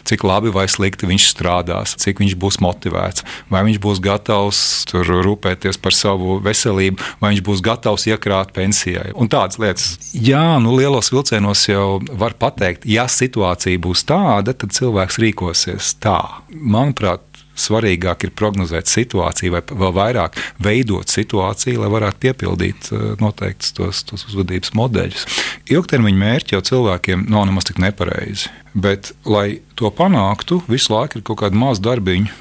Cik 0.09 0.25
labi 0.27 0.53
vai 0.55 0.67
slikti 0.71 1.09
viņš 1.09 1.29
strādās, 1.33 1.95
cik 2.01 2.23
viņš 2.23 2.37
būs 2.41 2.61
motivēts, 2.65 3.25
vai 3.53 3.65
viņš 3.69 3.81
būs 3.85 4.03
gatavs 4.05 4.61
rūpēties 4.93 5.81
par 5.83 5.97
savu 5.97 6.39
veselību, 6.45 7.03
vai 7.23 7.33
viņš 7.35 7.45
būs 7.47 7.65
gatavs 7.65 8.09
iekrāt 8.11 8.53
pensijai 8.57 9.13
un 9.15 9.31
tādas 9.31 9.61
lietas. 9.63 9.95
Jā, 10.13 10.59
nu, 10.63 10.75
lielos 10.79 11.13
vilcienos 11.15 11.67
jau 11.69 12.01
var 12.19 12.37
pateikt, 12.39 12.87
ja 12.89 13.07
situācija 13.11 13.81
būs 13.83 14.05
tāda, 14.09 14.55
tad 14.57 14.75
cilvēks 14.77 15.21
rīkosies 15.23 15.95
tā. 16.03 16.19
Manuprāt, 16.49 17.28
svarīgāk 17.61 18.27
ir 18.27 18.35
prognozēt 18.39 18.91
situāciju, 18.91 19.55
vai 19.57 19.63
vēl 19.67 19.95
vairāk 19.97 20.39
veidot 20.65 21.11
situāciju, 21.13 21.83
lai 21.83 21.93
varētu 21.93 22.23
piepildīt 22.25 22.91
eh, 22.93 23.07
noteiktus 23.23 23.75
tos, 23.77 24.03
tos 24.09 24.27
uzvedības 24.31 24.75
modeļus. 24.79 25.27
Ilgtermiņa 25.75 26.23
mērķi 26.25 26.57
jau 26.57 26.65
cilvēkiem 26.73 27.27
nav 27.33 27.49
nemaz 27.51 27.69
tik 27.69 27.81
nepareizi, 27.83 28.53
bet, 28.75 29.13
lai 29.29 29.61
to 29.79 29.93
panāktu, 29.95 30.63
visu 30.71 30.95
laiku 30.95 31.21
ir 31.21 31.27
kaut 31.29 31.43
kāda 31.45 31.59
maza 31.59 31.85
darbiņa 31.91 32.35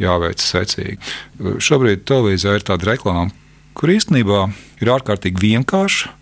jāveic 0.00 0.40
secīgi. 0.40 0.98
Šobrīd 1.60 2.06
televīzijā 2.08 2.56
ir 2.56 2.64
tāda 2.66 2.92
reklāma, 2.92 3.28
kur 3.76 3.92
īstenībā 3.92 4.46
ir 4.80 4.92
ārkārtīgi 4.96 5.44
vienkārša 5.44 6.14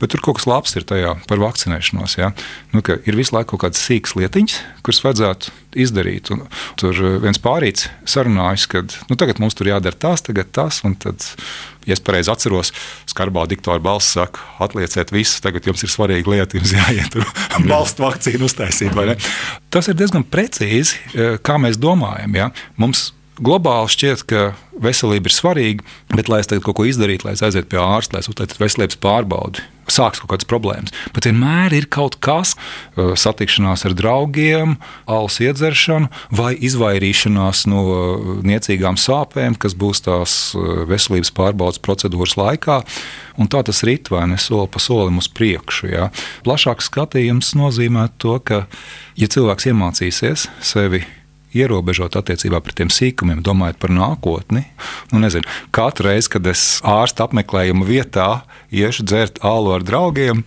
Bet 0.00 0.14
tur 0.14 0.22
kaut 0.24 0.38
kas 0.38 0.48
labs 0.48 0.76
ir 0.78 0.86
tajā 0.88 1.14
par 1.28 1.40
vakcinēšanos. 1.42 2.16
Ja? 2.16 2.30
Nu, 2.72 2.80
ir 2.80 3.18
visu 3.18 3.34
laiku 3.36 3.54
kaut 3.54 3.66
kādas 3.66 3.82
sīkas 3.84 4.16
lietiņas, 4.16 4.56
kuras 4.86 5.02
vajadzētu 5.04 5.52
izdarīt. 5.84 6.30
Un 6.34 6.46
tur 6.80 6.96
viens 7.22 7.40
pārīts 7.42 7.90
sarunājas, 8.08 8.64
ka 8.70 8.82
nu, 9.10 9.18
tagad 9.20 9.42
mums 9.42 9.58
tur 9.58 9.68
jādara 9.70 9.98
tas, 10.00 10.24
tagad 10.24 10.50
tas. 10.56 10.80
Tad, 11.04 11.28
ja 11.88 11.96
es 11.96 12.02
pareizi 12.04 12.32
atceros, 12.32 12.72
skarbā 13.12 13.44
diktora 13.50 13.82
balss 13.82 14.16
saka, 14.16 14.42
atlieciet 14.64 15.12
visu, 15.14 15.38
tagad 15.44 15.68
jums 15.68 15.84
ir 15.84 15.92
svarīga 15.92 16.32
lieta, 16.32 16.58
jums 16.58 16.74
jāiet 16.76 17.12
tur 17.14 17.28
balstu 17.68 18.06
vakcīnu 18.06 18.48
uztaisīt. 18.48 18.96
Tas 19.70 19.92
ir 19.92 20.00
diezgan 20.00 20.24
precīzi, 20.26 21.00
eh, 21.14 21.38
kā 21.44 21.60
mēs 21.60 21.80
domājam. 21.80 22.36
Ja? 22.40 22.50
Mums 22.80 23.10
globāli 23.40 23.90
šķiet, 23.92 24.24
ka 24.28 24.52
veselība 24.80 25.28
ir 25.30 25.34
svarīga, 25.34 25.84
bet, 26.14 26.30
lai 26.30 26.40
es 26.42 26.48
tagad 26.50 26.64
kaut 26.66 26.78
ko 26.78 26.86
izdarītu, 26.88 27.26
lai 27.26 27.36
es 27.36 27.44
aizietu 27.44 27.72
pie 27.72 27.80
ārsta, 27.82 28.16
lai 28.16 28.24
es 28.24 28.30
uztaisītu 28.30 28.62
veselības 28.62 28.98
pārbaudi, 29.02 29.64
sāks 29.90 30.22
kaut 30.22 30.30
kādas 30.32 30.48
problēmas. 30.48 30.94
Bet 31.16 31.26
vienmēr 31.28 31.74
ir 31.76 31.88
kaut 31.92 32.16
kas, 32.22 32.54
uh, 32.54 33.12
satikšanās 33.18 33.84
ar 33.88 33.96
draugiem, 33.98 34.76
alus 35.10 35.40
iedzeršana 35.42 36.10
vai 36.36 36.54
izvairīšanās 36.56 37.66
no 37.70 37.84
uh, 37.90 38.32
niecīgām 38.46 38.98
sāpēm, 39.00 39.58
kas 39.60 39.76
būs 39.78 40.04
tās 40.06 40.38
uh, 40.54 40.84
veselības 40.88 41.32
pārbaudas 41.36 41.82
procedūras 41.82 42.38
laikā. 42.40 42.80
Un 43.40 43.48
tā 43.50 43.62
tas 43.66 43.84
rit 43.88 44.10
vai 44.12 44.26
ne 44.30 44.40
soli 44.40 44.68
pa 44.70 44.82
solim 44.82 45.20
uz 45.20 45.30
priekšu. 45.32 45.92
Ja. 45.92 46.10
Plašāks 46.46 46.90
skatījums 46.92 47.54
nozīmē 47.58 48.10
to, 48.20 48.36
ka, 48.44 48.66
ja 49.18 49.30
cilvēks 49.32 49.70
iemācīsies 49.72 50.50
sevi 50.64 51.04
ierobežot 51.56 52.16
attiecībā 52.20 52.60
pret 52.64 52.80
tiem 52.80 52.90
sīkumiem, 52.92 53.42
domājot 53.46 53.80
par 53.82 53.92
nākotni. 53.94 54.64
Nu, 55.12 55.22
nezinu, 55.22 55.46
katru 55.74 56.10
reizi, 56.10 56.30
kad 56.36 56.46
es 56.50 56.64
ārsta 56.86 57.26
apmeklējuma 57.26 57.86
vietā 57.88 58.30
iešu 58.74 59.06
dzert 59.08 59.40
ālu 59.46 59.74
ar 59.76 59.86
draugiem, 59.86 60.44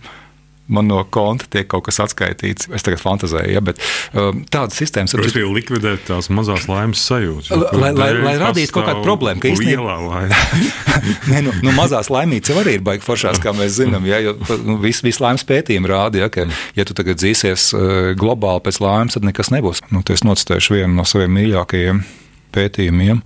man 0.66 0.88
no 0.88 1.02
konta 1.12 1.46
tiek 1.50 1.68
kaut 1.68 1.84
kas 1.88 2.00
atskaitīts. 2.04 2.68
Es 2.74 2.84
tagad 2.86 3.02
fantāzēju, 3.02 3.52
ja, 3.52 3.60
bet 3.64 3.80
um, 4.16 4.42
tādas 4.52 4.78
sistēmas 4.80 5.14
ir. 5.14 5.24
Tas 5.26 5.36
ir 5.36 5.50
likvidēt 5.52 6.06
tās 6.08 6.30
mazās 6.32 6.66
laimes 6.70 7.02
sajūtas. 7.04 7.52
Lai, 7.76 7.92
lai, 7.96 8.08
lai 8.24 8.34
radītu 8.40 8.74
kaut 8.76 8.88
kādu 8.88 9.04
problēmu, 9.04 9.42
ka 9.44 9.52
īstenībā 9.52 9.98
Nē, 11.30 11.42
nu, 11.44 11.52
nu, 11.64 11.72
mazās 11.76 12.08
laimītas 12.12 12.52
jau 12.52 12.58
arī 12.62 12.78
ir 12.78 12.84
baigi 12.86 13.04
foršās, 13.04 13.40
kā 13.42 13.52
mēs 13.56 13.76
zinām. 13.76 14.06
Ja, 14.08 14.20
jo 14.24 14.36
nu, 14.64 14.78
visi 14.82 15.04
vis 15.04 15.20
laimes 15.20 15.44
pētījumi 15.48 15.90
rāda, 15.90 16.24
ja, 16.24 16.30
ka, 16.32 16.46
ja 16.78 16.88
tu 16.88 16.96
tagad 16.96 17.20
dzīsies 17.20 17.70
uh, 17.76 18.10
globāli 18.18 18.64
pēc 18.64 18.80
laimes, 18.84 19.18
tad 19.18 19.28
nekas 19.28 19.52
nebūs. 19.54 19.84
Nu, 19.92 20.04
es 20.14 20.24
nocitēšu 20.24 20.78
vienu 20.78 20.94
no 20.96 21.04
saviem 21.08 21.34
mīļākajiem 21.36 22.04
pētījumiem 22.54 23.20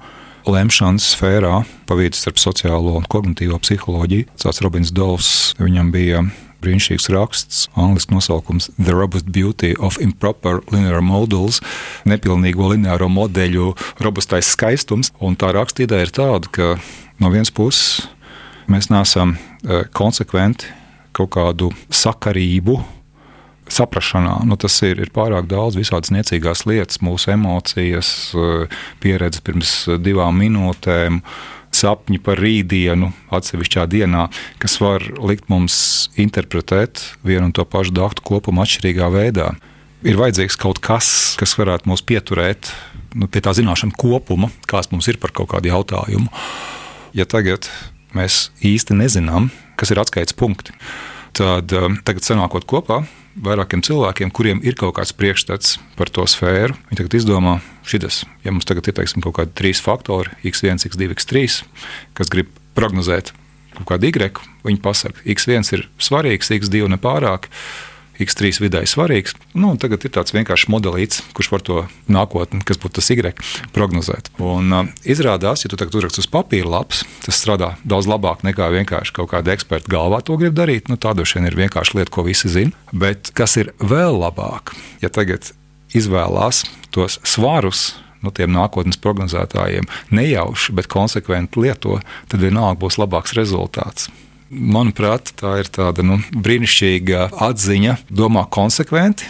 lemšanas 0.48 1.12
sfērā, 1.12 1.60
pa 1.86 1.96
vidu 1.98 2.16
starp 2.16 2.40
sociālo 2.40 2.96
un 2.96 3.06
kognitīvo 3.10 3.58
psiholoģiju. 3.60 4.30
Tāds 4.40 4.62
Robins 4.64 4.92
Dovs, 4.96 5.32
viņam 5.60 5.92
bija 5.92 6.22
brīnišķīgs 6.64 7.08
raksts, 7.14 7.62
angļuiski 7.78 8.14
nosaukums 8.16 8.68
The 8.76 8.96
Robust 8.96 9.30
Beauty 9.34 9.74
of 9.78 9.98
Improper 10.02 10.60
Linear 10.72 11.02
Models, 11.04 11.62
nepilnīgo 12.08 12.72
lineāro 12.72 13.10
modeļu 13.12 13.72
robustais 14.04 14.50
skaistums. 14.54 15.12
Un 15.22 15.38
tā 15.38 15.52
rakstītē 15.54 16.02
ir 16.04 16.14
tāda, 16.14 16.50
ka 16.50 16.70
no 17.22 17.32
vienas 17.34 17.52
puses 17.54 18.08
mēs 18.68 18.90
neesam 18.92 19.36
e, 19.36 19.84
konsekventi 19.96 20.72
kaut 21.16 21.32
kādu 21.34 21.72
sakarību 21.90 22.78
saprašanā. 23.72 24.40
Nu, 24.48 24.56
tas 24.60 24.76
ir, 24.86 25.00
ir 25.02 25.12
pārāk 25.14 25.48
daudz 25.50 25.76
visādas 25.78 26.12
niecīgās 26.14 26.64
lietas, 26.68 27.02
mūsu 27.04 27.32
emocijas, 27.34 28.10
e, 28.32 28.66
pieredze 29.02 29.44
pirms 29.44 29.74
divām 30.02 30.40
minūtēm 30.42 31.22
sapņi 31.78 32.20
par 32.24 32.40
rītdienu, 32.42 33.12
atsevišķā 33.34 33.86
dienā, 33.90 34.28
kas 34.62 34.78
var 34.82 35.04
likt 35.18 35.48
mums 35.52 36.08
interpretēt 36.18 37.02
vienu 37.26 37.48
un 37.48 37.54
to 37.56 37.64
pašu 37.68 37.94
daktu 37.96 38.24
kopumu 38.26 38.64
atšķirīgā 38.64 39.10
veidā. 39.14 39.52
Ir 40.06 40.18
vajadzīgs 40.18 40.58
kaut 40.60 40.78
kas, 40.82 41.10
kas 41.38 41.56
varētu 41.58 41.90
mūs 41.90 42.04
pieturēt 42.06 42.70
nu, 43.18 43.26
pie 43.30 43.42
tā 43.42 43.54
zināšanu 43.56 43.96
kopuma, 43.98 44.50
kāds 44.70 44.92
mums 44.92 45.08
ir 45.10 45.18
par 45.22 45.34
kaut 45.34 45.50
kādu 45.54 45.72
jautājumu. 45.72 46.30
Ja 47.16 47.26
tagad 47.26 47.66
mēs 48.16 48.48
īsti 48.64 48.96
nezinām, 48.98 49.50
kas 49.78 49.92
ir 49.92 50.00
atskaites 50.02 50.36
punkti, 50.38 50.74
tad 51.36 51.72
um, 51.76 51.98
tagad 52.06 52.26
sanākot 52.26 52.66
kopā, 52.68 53.02
vairākiem 53.44 53.82
cilvēkiem, 53.86 54.30
kuriem 54.34 54.62
ir 54.66 54.76
kaut 54.78 54.96
kāds 54.98 55.14
priekšstats 55.16 55.76
par 55.98 56.10
to 56.12 56.24
sfēru. 56.28 56.76
Viņi 56.88 57.00
tagad 57.00 57.18
izdomā, 57.18 57.58
šis, 57.88 58.22
ja 58.44 58.54
mums 58.54 58.68
tagad 58.68 58.88
ir 58.90 58.96
teiksim, 58.98 59.24
kaut 59.24 59.38
kādi 59.38 59.54
trīs 59.58 59.82
faktori, 59.84 60.32
x1, 60.46 60.84
x2, 60.90 61.10
x3, 61.16 61.44
kas 62.18 62.32
grib 62.32 62.50
prognozēt 62.78 63.32
kaut 63.78 63.92
kādu 63.92 64.10
y, 64.10 64.32
viņi 64.66 64.82
pasaka, 64.82 65.22
x1 65.28 65.72
ir 65.76 65.86
svarīgs, 66.02 66.50
x2 66.54 66.88
nepārāk. 66.96 67.48
X3 68.22 68.62
vidēji 68.64 68.90
svarīgs. 68.90 69.36
Nu, 69.54 69.74
tagad 69.80 70.04
ir 70.04 70.12
tāds 70.14 70.34
vienkāršs 70.34 70.68
modelīts, 70.72 71.22
kurš 71.36 71.50
var 71.54 71.64
to 71.64 71.82
nākotni, 72.10 72.62
kas 72.66 72.80
būtu 72.82 72.98
tas 72.98 73.10
Y, 73.14 73.34
prognozēt. 73.74 74.32
Un, 74.42 74.72
uh, 74.74 74.90
izrādās, 75.08 75.64
ja 75.64 75.70
tu 75.70 75.78
tagad 75.80 75.98
uzrakst 76.00 76.22
uz 76.22 76.28
papīra 76.30 76.68
lapas, 76.78 77.04
tas 77.24 77.38
strādā 77.38 77.74
daudz 77.88 78.10
labāk 78.10 78.44
nekā 78.46 78.70
vienkārši 78.74 79.14
kaut 79.16 79.32
kāda 79.32 79.54
eksperta 79.54 79.90
galvā 79.92 80.20
to 80.24 80.38
grib 80.40 80.56
darīt. 80.58 80.90
Nu, 80.90 80.98
tā 81.00 81.14
droši 81.16 81.38
vien 81.38 81.50
ir 81.50 81.58
vienkārši 81.58 82.00
lieta, 82.00 82.14
ko 82.14 82.26
visi 82.26 82.50
zina. 82.52 82.74
Bet 82.92 83.32
kas 83.38 83.56
ir 83.60 83.72
vēl 83.78 84.18
labāk, 84.18 84.74
ja 85.04 85.12
tagad 85.12 85.52
izvēlās 85.96 86.64
tos 86.94 87.18
svarus 87.26 87.92
no 88.24 88.32
tiem 88.34 88.50
nākotnes 88.50 88.98
prognozētājiem 89.02 89.86
nejauši, 90.14 90.74
bet 90.74 90.90
konsekventi 90.90 91.62
lieto, 91.62 92.00
tad 92.30 92.42
vienalga 92.42 92.80
būs 92.82 92.98
labāks 93.00 93.36
rezultāts. 93.38 94.08
Manuprāt, 94.48 95.34
tā 95.36 95.58
ir 95.60 95.68
tāda 95.68 96.04
nu, 96.06 96.16
brīnišķīga 96.32 97.28
atziņa, 97.44 97.98
domā 98.08 98.46
konsekventi. 98.48 99.28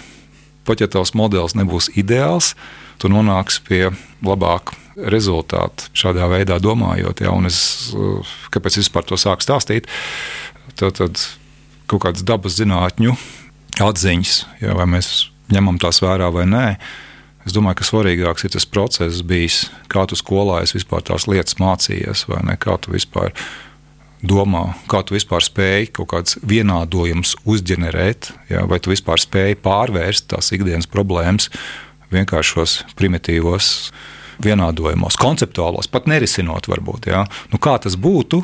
Pat 0.69 0.85
ja 0.85 0.87
tavs 0.91 1.15
modelis 1.19 1.57
nebūs 1.59 1.89
ideāls, 1.99 2.53
tu 3.03 3.11
nonāksi 3.11 3.65
pie 3.67 3.83
labāka 4.23 4.77
rezultāta 4.99 5.89
šādā 5.97 6.29
veidā 6.31 6.61
domājot. 6.63 7.25
Ja? 7.25 7.35
Es, 7.49 7.59
kāpēc 8.55 8.77
es 8.79 8.87
vispār 8.87 9.07
to 9.09 9.19
sāku 9.19 9.43
stāstīt? 9.43 9.91
Tad, 10.79 10.99
tad 11.01 11.19
kaut 11.91 12.05
kādas 12.07 12.23
dabas 12.27 12.59
zinātņu 12.59 13.17
atziņas, 13.83 14.39
ja, 14.63 14.75
vai 14.79 14.87
mēs 14.91 15.29
ņemam 15.51 15.79
tās 15.83 16.03
vērā 16.05 16.31
vai 16.35 16.47
nē. 16.47 16.67
Es 17.49 17.55
domāju, 17.57 17.81
ka 17.81 17.87
svarīgāks 17.89 18.45
ir 18.45 18.53
tas 18.55 18.67
process, 18.69 19.23
bijis, 19.25 19.65
kā 19.91 20.05
tu 20.07 20.19
skolā 20.19 20.61
vispār 20.69 21.03
tās 21.07 21.27
lietas 21.31 21.57
mācījies, 21.59 22.27
vai 22.29 22.43
ne, 22.45 22.59
kā 22.61 22.77
tu 22.83 22.93
vispār 22.93 23.33
domā, 24.23 24.73
kā 24.91 25.03
tu 25.07 25.15
vispār 25.15 25.45
spēj 25.45 25.91
kaut 25.99 26.11
kādus 26.13 26.39
vienādojumus 26.47 27.37
uzģenerēt, 27.49 28.33
ja, 28.51 28.65
vai 28.69 28.81
tu 28.83 28.93
vispār 28.93 29.21
spēj 29.23 29.59
pārvērst 29.63 30.29
tās 30.33 30.51
ikdienas 30.55 30.91
problēmas 30.91 31.51
vienkāršos, 32.13 32.83
primitīvos 32.99 33.91
vienādojumos, 34.43 35.19
konceptuālos, 35.21 35.91
pat 35.91 36.09
nerisinot, 36.11 36.71
varbūt. 36.71 37.11
Ja. 37.11 37.25
Nu, 37.53 37.61
kā 37.63 37.77
tas 37.83 37.99
būtu, 37.99 38.43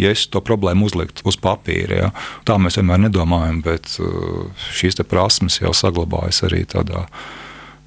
ja 0.00 0.12
es 0.14 0.24
to 0.30 0.42
problēmu 0.44 0.86
uzliktu 0.88 1.26
uz 1.28 1.38
papīra? 1.42 1.98
Ja. 1.98 2.10
Tā 2.48 2.58
mēs 2.62 2.78
vienmēr 2.78 3.02
nedomājam, 3.08 3.60
bet 3.64 3.90
uh, 4.02 4.48
šīs 4.72 5.02
prasmes 5.08 5.60
jau 5.60 5.74
saglabājas 5.76 6.44
arī 6.48 6.64
tādā 6.70 7.06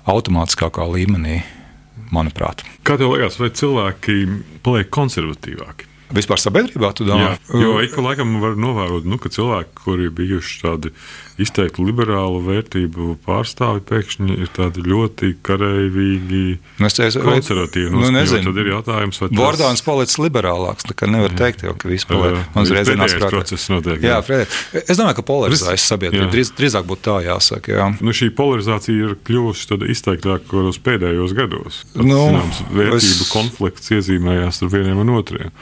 automātiskākā 0.06 0.86
līmenī, 0.92 1.42
manuprāt. 2.14 2.62
Kā 2.86 3.00
tev 3.00 3.16
liekas, 3.16 3.40
vai 3.42 3.50
cilvēki 3.56 4.20
paliek 4.64 4.92
konservatīvāki? 4.94 5.95
Vispār 6.14 6.38
sabiedrībā, 6.38 6.92
tu 6.94 7.06
domā? 7.08 7.32
Jā, 7.34 7.62
jo 7.64 7.78
ik 7.82 7.96
pa 7.96 8.04
laikam 8.06 8.36
var 8.44 8.54
novērot, 8.62 9.08
nu, 9.10 9.18
ka 9.22 9.32
cilvēki, 9.34 9.72
kuri 9.80 10.12
bijuši 10.14 10.60
tādi 10.62 10.92
izteikti 11.42 11.84
liberālu 11.84 12.40
vērtību 12.46 13.16
pārstāvi, 13.26 13.82
pēkšņi 13.90 14.38
ir 14.40 14.52
tādi 14.56 14.84
ļoti 14.86 15.32
kareivīgi, 15.46 16.44
nu, 16.80 16.90
konservatīvi. 17.26 17.92
Nu, 17.92 18.12
nezinu. 18.16 18.52
Tad 18.52 18.62
ir 18.62 18.72
jautājums, 18.72 19.20
vai 19.22 19.30
tas... 19.30 19.38
Bordāns 19.40 19.84
palicis 19.86 20.20
liberālāks, 20.22 20.88
nekā 20.92 21.10
nevar 21.12 21.34
jā. 21.34 21.40
teikt, 21.42 21.66
jau, 21.68 21.76
ka 21.80 21.92
viss 21.92 22.08
paliek. 22.08 22.40
Uzreiz 22.62 22.88
zinās, 22.92 23.18
kā 23.20 23.32
process 23.34 23.72
notiek. 23.74 24.00
Jā, 24.06 24.22
jā. 24.24 24.46
Es 24.86 25.00
domāju, 25.00 25.18
ka 25.20 25.28
polarizācijas 25.28 25.90
sabiedrība 25.92 26.30
drīz, 26.32 26.54
drīzāk 26.56 26.88
būtu 26.88 27.06
tā 27.10 27.18
jāsaka. 27.28 27.76
Jā. 27.76 27.90
Nu, 28.00 28.16
šī 28.16 28.32
polarizācija 28.38 29.10
ir 29.10 29.18
kļuvusi 29.28 29.82
izteiktāka 29.92 30.64
uz 30.72 30.80
pēdējos 30.84 31.36
gados. 31.36 31.84
Tad, 31.92 32.08
nu, 32.08 32.22
zināms, 32.30 32.64
vērtību 32.72 33.28
es... 33.28 33.32
konflikts 33.34 33.92
iezīmējās 33.96 34.64
ar 34.64 34.72
vieniem 34.72 35.04
un 35.04 35.16
otriem. 35.20 35.56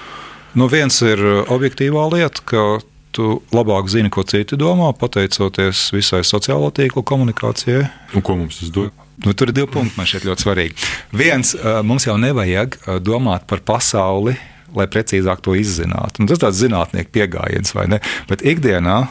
Nu, 0.53 0.69
viens 0.69 0.99
ir 1.01 1.21
objektīvā 1.49 2.05
lieta, 2.13 2.43
ka 2.45 2.65
tu 3.13 3.37
labāk 3.53 3.89
zini, 3.91 4.11
ko 4.13 4.25
citi 4.27 4.57
domā, 4.59 4.89
pateicoties 4.97 5.87
visai 5.93 6.23
sociālo 6.27 6.71
tīklu 6.75 7.05
komunikācijai. 7.07 7.85
Un 8.17 8.25
ko 8.25 8.37
mums 8.39 8.61
tas 8.61 8.73
dod? 8.73 8.91
Nu, 9.23 9.35
tur 9.37 9.51
ir 9.51 9.55
divi 9.55 9.69
punkti, 9.71 9.93
man 9.95 10.09
šķiet 10.09 10.25
ļoti 10.25 10.43
svarīgi. 10.43 10.87
Viens, 11.15 11.53
uh, 11.55 11.81
mums 11.85 12.07
jau 12.07 12.15
nevajag 12.19 12.79
uh, 12.79 12.97
domāt 13.03 13.45
par 13.49 13.61
pasauli, 13.65 14.33
lai 14.73 14.87
precīzāk 14.89 15.43
to 15.45 15.53
izzinātu. 15.57 16.23
Un 16.23 16.29
tas 16.29 16.39
ir 16.39 16.45
tāds 16.47 16.61
zinātnieku 16.63 17.13
pieejams, 17.13 17.75
vai 17.77 17.85
ne? 17.93 18.01
Bet 18.29 18.41
ikdienā 18.41 19.03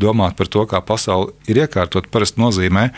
domāt 0.00 0.36
par 0.36 0.50
to, 0.52 0.66
kā 0.68 0.82
pasaule 0.84 1.32
ir 1.48 1.64
iekārtot, 1.64 2.10
parasti 2.12 2.42
nozīmē 2.42 2.90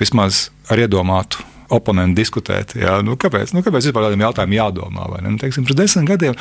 vismaz 0.00 0.48
ar 0.72 0.80
iedomātu 0.80 1.44
oponenti 1.74 2.22
diskutēt. 2.22 2.72
Jā, 2.80 2.98
nu, 3.04 3.18
kāpēc, 3.20 3.52
nu, 3.52 3.62
kāpēc 3.64 3.90
vispār 3.90 4.06
tādiem 4.06 4.24
jautājumiem 4.24 4.58
jādomā? 4.62 5.06
Nu, 5.24 5.36
teiksim, 5.40 5.66
pirms 5.68 5.78
desmit 5.78 6.08
gadiem 6.08 6.38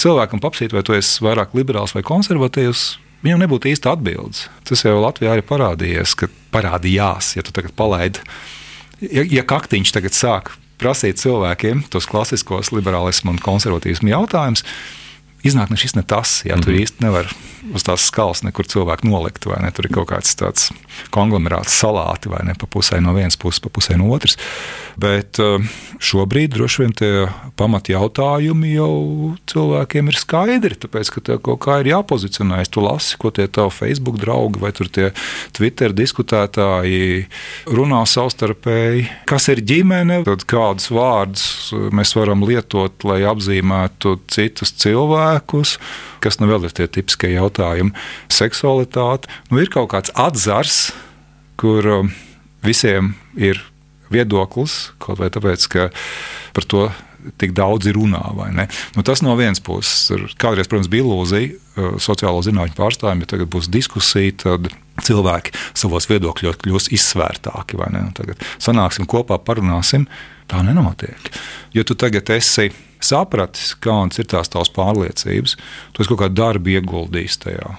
cilvēkam 0.00 0.40
apsīt, 0.48 0.72
vai 0.72 0.84
tu 0.86 0.96
esi 0.96 1.20
vairāk 1.24 1.52
liberāls 1.58 1.92
vai 1.96 2.04
konservatīvs. 2.06 2.88
Viņam 3.20 3.42
nebūtu 3.42 3.68
īsta 3.68 3.92
atbildes. 3.92 4.46
Tas 4.64 4.84
jau 4.86 4.96
Latvijā 5.02 5.36
ir 5.36 5.44
parādījies, 5.46 6.14
ka 6.16 6.30
parādījās, 6.54 7.34
ja 7.36 7.44
tu 7.44 7.52
tagad 7.56 7.74
palaidi, 7.76 8.22
ja, 9.04 9.24
ja 9.24 9.44
kaktiņš 9.44 9.92
tagad 9.96 10.16
sāk 10.16 10.54
prasīt 10.80 11.20
cilvēkiem 11.20 11.84
tos 11.92 12.08
klasiskos 12.08 12.72
liberālismu 12.72 13.34
un 13.34 13.42
konservatīvismu 13.44 14.14
jautājumus, 14.14 14.64
iznāk 15.46 15.70
ne 15.72 15.78
šis, 15.80 15.96
ne 15.96 16.02
tas. 16.02 16.42
Jā, 16.44 16.54
mm 16.54 16.60
-hmm. 16.60 16.64
Tur 16.64 16.74
īsti 16.74 17.04
nevar 17.04 17.34
uz 17.74 17.84
tās 17.84 18.06
skalas 18.08 18.42
nekur 18.42 18.66
cilvēku 18.66 19.08
nolikt, 19.08 19.46
vai 19.46 19.60
ne? 19.62 19.70
Tur 19.70 19.86
ir 19.86 19.92
kaut 19.94 20.08
kāds 20.10 20.34
tāds 20.38 20.70
konglomerāts 21.10 21.76
salāti, 21.80 22.28
vai 22.28 22.42
ne? 22.44 22.54
Pa 22.54 22.66
pusē 22.66 23.00
no 23.00 23.12
vienas 23.14 23.36
puses, 23.36 23.60
pa 23.60 23.68
pusē 23.68 23.96
no 23.96 24.10
otras. 24.10 24.36
Bet 25.00 25.38
eh, 25.38 25.58
šobrīd 25.98 26.54
droši 26.54 26.82
vien 26.82 26.92
tie 26.92 27.28
pamat 27.56 27.88
jautājumi 27.88 28.74
jau 28.74 29.36
cilvēkiem 29.46 30.08
ir 30.08 30.18
skaidri, 30.18 30.74
tāpēc, 30.74 31.10
ka 31.10 31.20
tev 31.20 31.40
kaut 31.40 31.60
kā 31.60 31.80
ir 31.80 31.86
jāpozicionējas. 31.92 32.68
Tu 32.68 32.80
lasi, 32.80 33.16
ko 33.16 33.30
tie 33.30 33.46
tavi 33.46 33.70
Facebook 33.70 34.18
draugi 34.20 34.60
vai 34.60 34.72
tie 34.72 35.12
Twitter 35.52 35.92
diskutētāji 35.92 37.26
runā 37.66 38.02
savstarpēji. 38.06 39.06
Kas 39.26 39.48
ir 39.48 39.60
ģimene, 39.60 40.24
tad 40.24 40.44
kādus 40.44 40.90
vārdus 40.90 41.72
mēs 41.92 42.14
varam 42.16 42.42
lietot, 42.46 43.04
lai 43.04 43.22
apzīmētu 43.28 44.18
citus 44.30 44.72
cilvēkus 44.72 45.29
cilvēkus, 45.30 45.78
kas 46.20 46.38
nu 46.40 46.48
vēl 46.50 46.66
ir 46.66 46.74
tie 46.74 46.86
tipiskie 46.88 47.34
jautājumi. 47.34 47.92
Seksualitāte, 48.30 49.28
nu 49.50 49.60
ir 49.60 49.70
kaut 49.70 49.90
kāds 49.92 50.12
atzars, 50.14 50.92
kur 51.60 51.86
um, 51.86 52.10
visiem 52.64 53.14
ir 53.36 53.60
viedoklis, 54.10 54.92
kaut 54.98 55.20
vai 55.20 55.30
tāpēc, 55.30 55.68
ka 55.70 55.90
par 56.54 56.64
to 56.66 56.88
tik 57.38 57.52
daudz 57.52 57.86
runā. 57.92 58.22
Nu, 58.96 59.02
tas 59.04 59.22
no 59.22 59.36
vienas 59.36 59.60
puses 59.60 60.10
ir. 60.10 60.24
Kādreiz, 60.40 60.68
protams, 60.68 60.88
bija 60.90 61.04
ilūzija 61.04 61.69
sociālo 62.02 62.42
zinātņu 62.44 62.76
pārstāvjiem, 62.78 63.24
ja 63.24 63.30
tagad 63.34 63.50
būs 63.52 63.70
diskusija, 63.72 64.36
tad 64.44 64.70
cilvēki 65.06 65.54
savos 65.78 66.08
viedokļos 66.10 66.60
kļūs 66.60 66.90
izsvērtāki. 66.96 67.80
Nu, 67.94 68.06
tagad 68.16 68.42
sanāksim 68.62 69.08
kopā, 69.10 69.40
parunāsim. 69.42 70.08
Tā 70.50 70.64
nenotiek. 70.66 71.28
Jo 71.70 71.84
tu 71.86 71.94
tagad 71.94 72.26
esi 72.34 72.72
sapratis, 72.98 73.76
kādas 73.78 74.18
ir 74.18 74.26
tās 74.32 74.50
tavas 74.50 74.72
pārliecības, 74.74 75.54
tu 75.94 76.02
esi 76.02 76.10
kaut 76.10 76.24
kādu 76.24 76.40
darbu 76.40 76.74
ieguldījis 76.74 77.38
tajā 77.44 77.76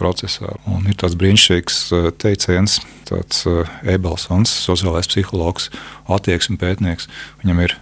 procesā. 0.00 0.54
Un 0.68 0.88
ir 0.88 0.96
tāds 1.00 1.16
brīnišķīgs 1.20 1.80
uh, 1.92 2.08
teiciens, 2.20 2.78
tāds 3.08 3.44
uh, 3.48 3.68
Ebelsons, 3.84 4.52
sociālais 4.64 5.08
psihologs, 5.10 5.70
attieksmes 6.12 6.60
pētnieks. 6.60 7.10
Viņam 7.42 7.62
ir 7.66 7.76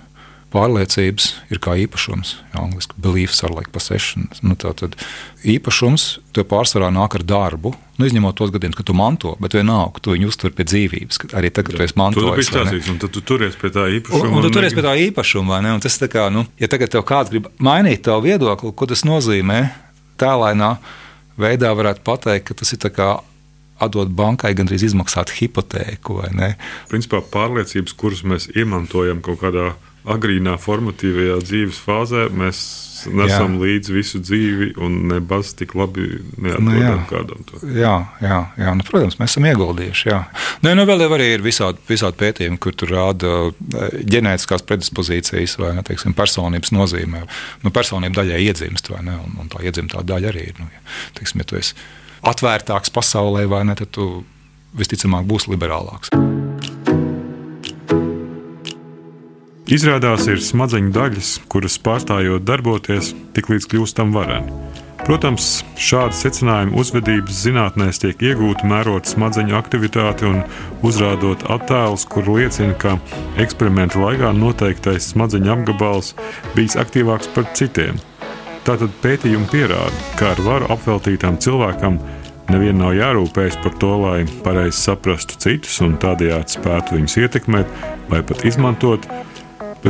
pārliecības 0.55 1.27
ir 1.53 1.61
kā 1.63 1.75
īpašums. 1.83 2.37
Jā, 2.53 2.63
angliski 2.63 2.97
beliefs 3.03 3.43
are 3.45 3.55
like 3.55 3.73
possession. 3.75 4.29
Nu, 4.47 4.55
tad 4.61 4.95
īpašums 5.43 6.07
tev 6.37 6.47
pārsvarā 6.53 6.93
nāk 6.95 7.19
ar 7.19 7.25
darbu. 7.27 7.75
Nu, 7.99 8.07
izņemot 8.09 8.39
tos 8.39 8.53
gadījumus, 8.55 8.79
kad 8.79 8.89
tu 8.89 8.97
manto, 8.99 9.35
bet 9.43 9.55
vienalga, 9.59 10.03
tu 10.03 10.15
viņu 10.15 10.31
uztver 10.31 10.55
pie 10.55 10.67
dzīvības. 10.71 11.21
Arī 11.39 11.51
tagad, 11.55 11.75
kad 11.75 11.83
tu 11.83 11.87
esi 11.89 11.99
mantojis. 11.99 12.51
Tas 12.55 12.73
ir 12.75 12.91
un 12.91 12.99
tad 13.03 13.15
tu 13.15 13.23
turies 13.23 13.59
pie 13.59 13.71
tā 13.75 13.87
īpašuma. 13.99 14.31
Un, 14.31 14.39
un 14.41 14.47
tu 14.47 14.55
turies 14.55 14.75
pie 14.75 14.87
tā 14.87 14.97
īpašuma, 15.09 15.57
vai 15.57 15.61
ne? 15.67 15.77
Un 15.77 15.85
tas 15.85 15.99
tā 16.01 16.11
kā, 16.11 16.27
nu, 16.35 16.47
ja 16.63 16.71
tagad 16.71 16.95
tev 16.95 17.07
kāds 17.07 17.35
grib 17.35 17.51
mainīt 17.63 18.03
tavu 18.07 18.27
viedokli, 18.27 18.75
ko 18.75 18.91
tas 18.91 19.07
nozīmē, 19.07 19.61
tēlainā 20.23 20.75
veidā 21.41 21.71
varētu 21.75 22.03
pateikt, 22.07 22.51
ka 22.51 22.59
tas 22.63 22.75
ir 22.75 22.83
tā 22.83 22.91
kā 22.95 23.15
atdot 23.83 24.11
bankai 24.15 24.53
gandrīz 24.55 24.85
izmaksāt 24.87 25.33
hipotēku. 25.39 26.21
Principā 26.91 27.21
pārliecības, 27.35 27.97
kuras 27.99 28.23
mēs 28.27 28.49
iemantojam 28.55 29.23
kaut 29.25 29.43
kādā 29.43 29.73
agrīnā 30.05 30.57
formatīvajā 30.61 31.39
dzīves 31.45 31.79
fāzē 31.81 32.27
mēs 32.33 32.61
nesam 33.13 33.57
jā. 33.57 33.61
līdz 33.63 33.91
visu 33.93 34.21
dzīvi 34.23 34.69
un 34.81 34.97
nebaz 35.11 35.53
tik 35.59 35.75
labi 35.77 36.21
neatrodam 36.41 37.01
nu, 37.01 37.07
kādam 37.09 37.47
to. 37.49 37.61
Jā, 37.77 37.95
jā, 38.25 38.41
jā. 38.61 38.75
Nu, 38.77 38.87
protams, 38.87 39.19
mēs 39.21 39.35
esam 39.35 39.49
ieguldījuši. 39.51 40.09
Jā. 40.09 40.21
Nu, 40.65 40.75
nu, 40.79 40.87
vēl 40.89 41.05
jau 41.05 41.11
arī 41.17 41.31
ir 41.35 41.45
visādi, 41.45 41.83
visādi 41.89 42.21
pētījumi, 42.21 42.61
kur 42.63 42.77
tur 42.79 42.95
rāda 42.95 43.33
eh, 43.49 43.99
ģenētiskās 44.15 44.65
predispozīcijas 44.69 45.59
vai 45.61 45.75
ne, 45.79 45.85
teiksim, 45.87 46.17
personības 46.17 46.73
nozīmē. 46.77 47.25
Nu, 47.65 47.75
personība 47.75 48.23
daļai 48.23 48.41
iedzimst, 48.49 48.93
vai 48.93 49.03
ne, 49.09 49.19
un, 49.21 49.37
un 49.45 49.53
tā 49.53 49.65
iedzimtā 49.65 50.05
daļa 50.07 50.33
arī 50.33 50.49
ir. 50.53 50.61
Nu, 50.63 50.71
ja, 50.73 50.85
teiksim, 51.19 51.45
ja 51.45 51.51
tu 51.51 51.61
esi 51.61 51.77
atvērtāks 52.25 52.93
pasaulē, 52.95 53.45
vai 53.51 53.65
ne, 53.69 53.77
tad 53.79 53.93
tu 53.97 54.25
visticamāk 54.79 55.29
būsi 55.29 55.53
liberālāks. 55.53 56.13
Izrādās, 59.65 60.27
ir 60.29 60.43
smadzeņu 60.45 60.91
daļas, 60.93 61.29
kuras 61.49 61.79
pārstājot 61.81 62.43
darboties, 62.45 63.15
tiklīdz 63.33 63.65
kļūstam 63.73 64.11
vareni. 64.13 64.53
Protams, 65.07 65.63
šādi 65.81 66.19
secinājumi 66.19 66.77
uzvedības 66.77 67.39
zinātnēs 67.47 68.03
tiek 68.03 68.21
iegūti 68.29 68.69
mērot 68.69 69.09
smadzeņu 69.09 69.57
aktivitāti 69.57 70.29
un 70.29 70.43
uzrādot 70.85 71.47
attēlus, 71.57 72.05
kur 72.13 72.29
liecina, 72.29 72.77
ka 72.77 72.99
eksperimenta 73.41 74.05
laikā 74.05 74.35
noteiktais 74.37 75.09
smadzeņu 75.15 75.57
apgabals 75.57 76.13
bijis 76.53 76.77
aktīvāks 76.85 77.33
par 77.33 77.49
citiem. 77.57 77.97
Tātad 78.69 78.93
pētījumi 79.01 79.49
pierāda, 79.49 80.07
ka 80.21 80.35
ar 80.35 80.45
varu 80.45 80.73
apveltītam 80.77 81.41
cilvēkam 81.41 82.03
nevienam 82.53 82.85
nav 82.85 82.99
jārūpējas 83.01 83.63
par 83.65 83.81
to, 83.81 83.97
lai 84.05 84.19
pareizi 84.45 84.77
saprastu 84.77 85.41
citus 85.41 85.81
un 85.85 85.97
tādējādi 86.01 86.61
spētu 86.61 86.99
viņus 86.99 87.23
ietekmēt 87.25 87.79
vai 88.13 88.21
pat 88.29 88.45
izmantot 88.45 89.09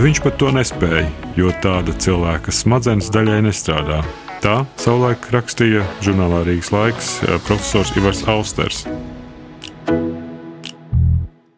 viņš 0.02 0.20
pat 0.24 0.38
to 0.42 0.50
nespēja, 0.54 1.06
jo 1.38 1.52
tāda 1.62 1.94
cilvēka 1.94 2.50
smadzenes 2.54 3.12
daļai 3.14 3.44
nestrādā. 3.46 4.00
Tā 4.42 4.64
savulaik 4.76 5.30
rakstīja 5.32 5.84
žurnālā 6.04 6.42
Rīgas 6.48 6.72
laiks 6.74 7.10
eh, 7.22 7.38
profesors 7.46 7.94
Ivars 7.96 8.24
Austers. 8.28 8.84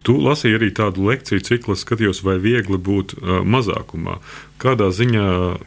Tu 0.07 0.15
lasīji 0.23 0.55
arī 0.55 0.69
tādu 0.71 1.09
lekciju 1.09 1.43
ciklu, 1.43 1.75
skatījos, 1.75 2.21
vai 2.23 2.37
viegli 2.39 2.79
būt 2.79 3.17
uh, 3.17 3.41
mazākumā. 3.43 4.21
Kādā 4.63 4.93
ziņā 4.95 5.25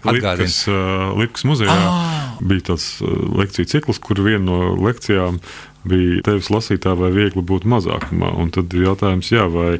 Lietuvas 0.07 0.61
uh, 0.71 1.49
muzejā 1.49 1.75
ah. 1.75 2.37
bija 2.39 2.69
tāds 2.69 2.85
uh, 3.03 3.11
lekciju 3.35 3.67
cikls, 3.67 3.99
kur 3.99 4.21
viena 4.23 4.45
no 4.47 4.59
lekcijām 4.79 5.41
bija 5.87 6.23
tevis 6.25 6.49
lasītā, 6.51 6.93
vai 6.99 7.11
viegli 7.15 7.43
būt 7.45 7.67
mazākumā. 7.69 8.33
Un 8.41 8.51
tad 8.55 8.73
ir 8.75 8.89
jautājums, 8.89 9.31
jā, 9.31 9.45
vai 9.51 9.79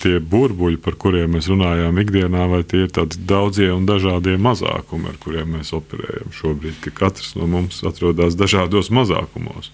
tie 0.00 0.18
burbuļi, 0.22 0.80
par 0.80 0.96
kuriem 1.00 1.36
mēs 1.36 1.50
runājām 1.50 1.98
ikdienā, 2.02 2.46
vai 2.50 2.62
tie 2.64 2.86
ir 2.86 2.92
tādi 2.96 3.20
daudzie 3.28 3.70
un 3.74 3.88
dažādie 3.88 4.36
mazākumi, 4.40 5.10
ar 5.12 5.18
kuriem 5.22 5.56
mēs 5.58 5.74
operējam 5.76 6.32
šobrīd, 6.36 6.78
ka 6.84 6.94
katrs 7.02 7.34
no 7.36 7.48
mums 7.50 7.82
atrodas 7.86 8.38
dažādos 8.38 8.92
mazākumos. 8.94 9.72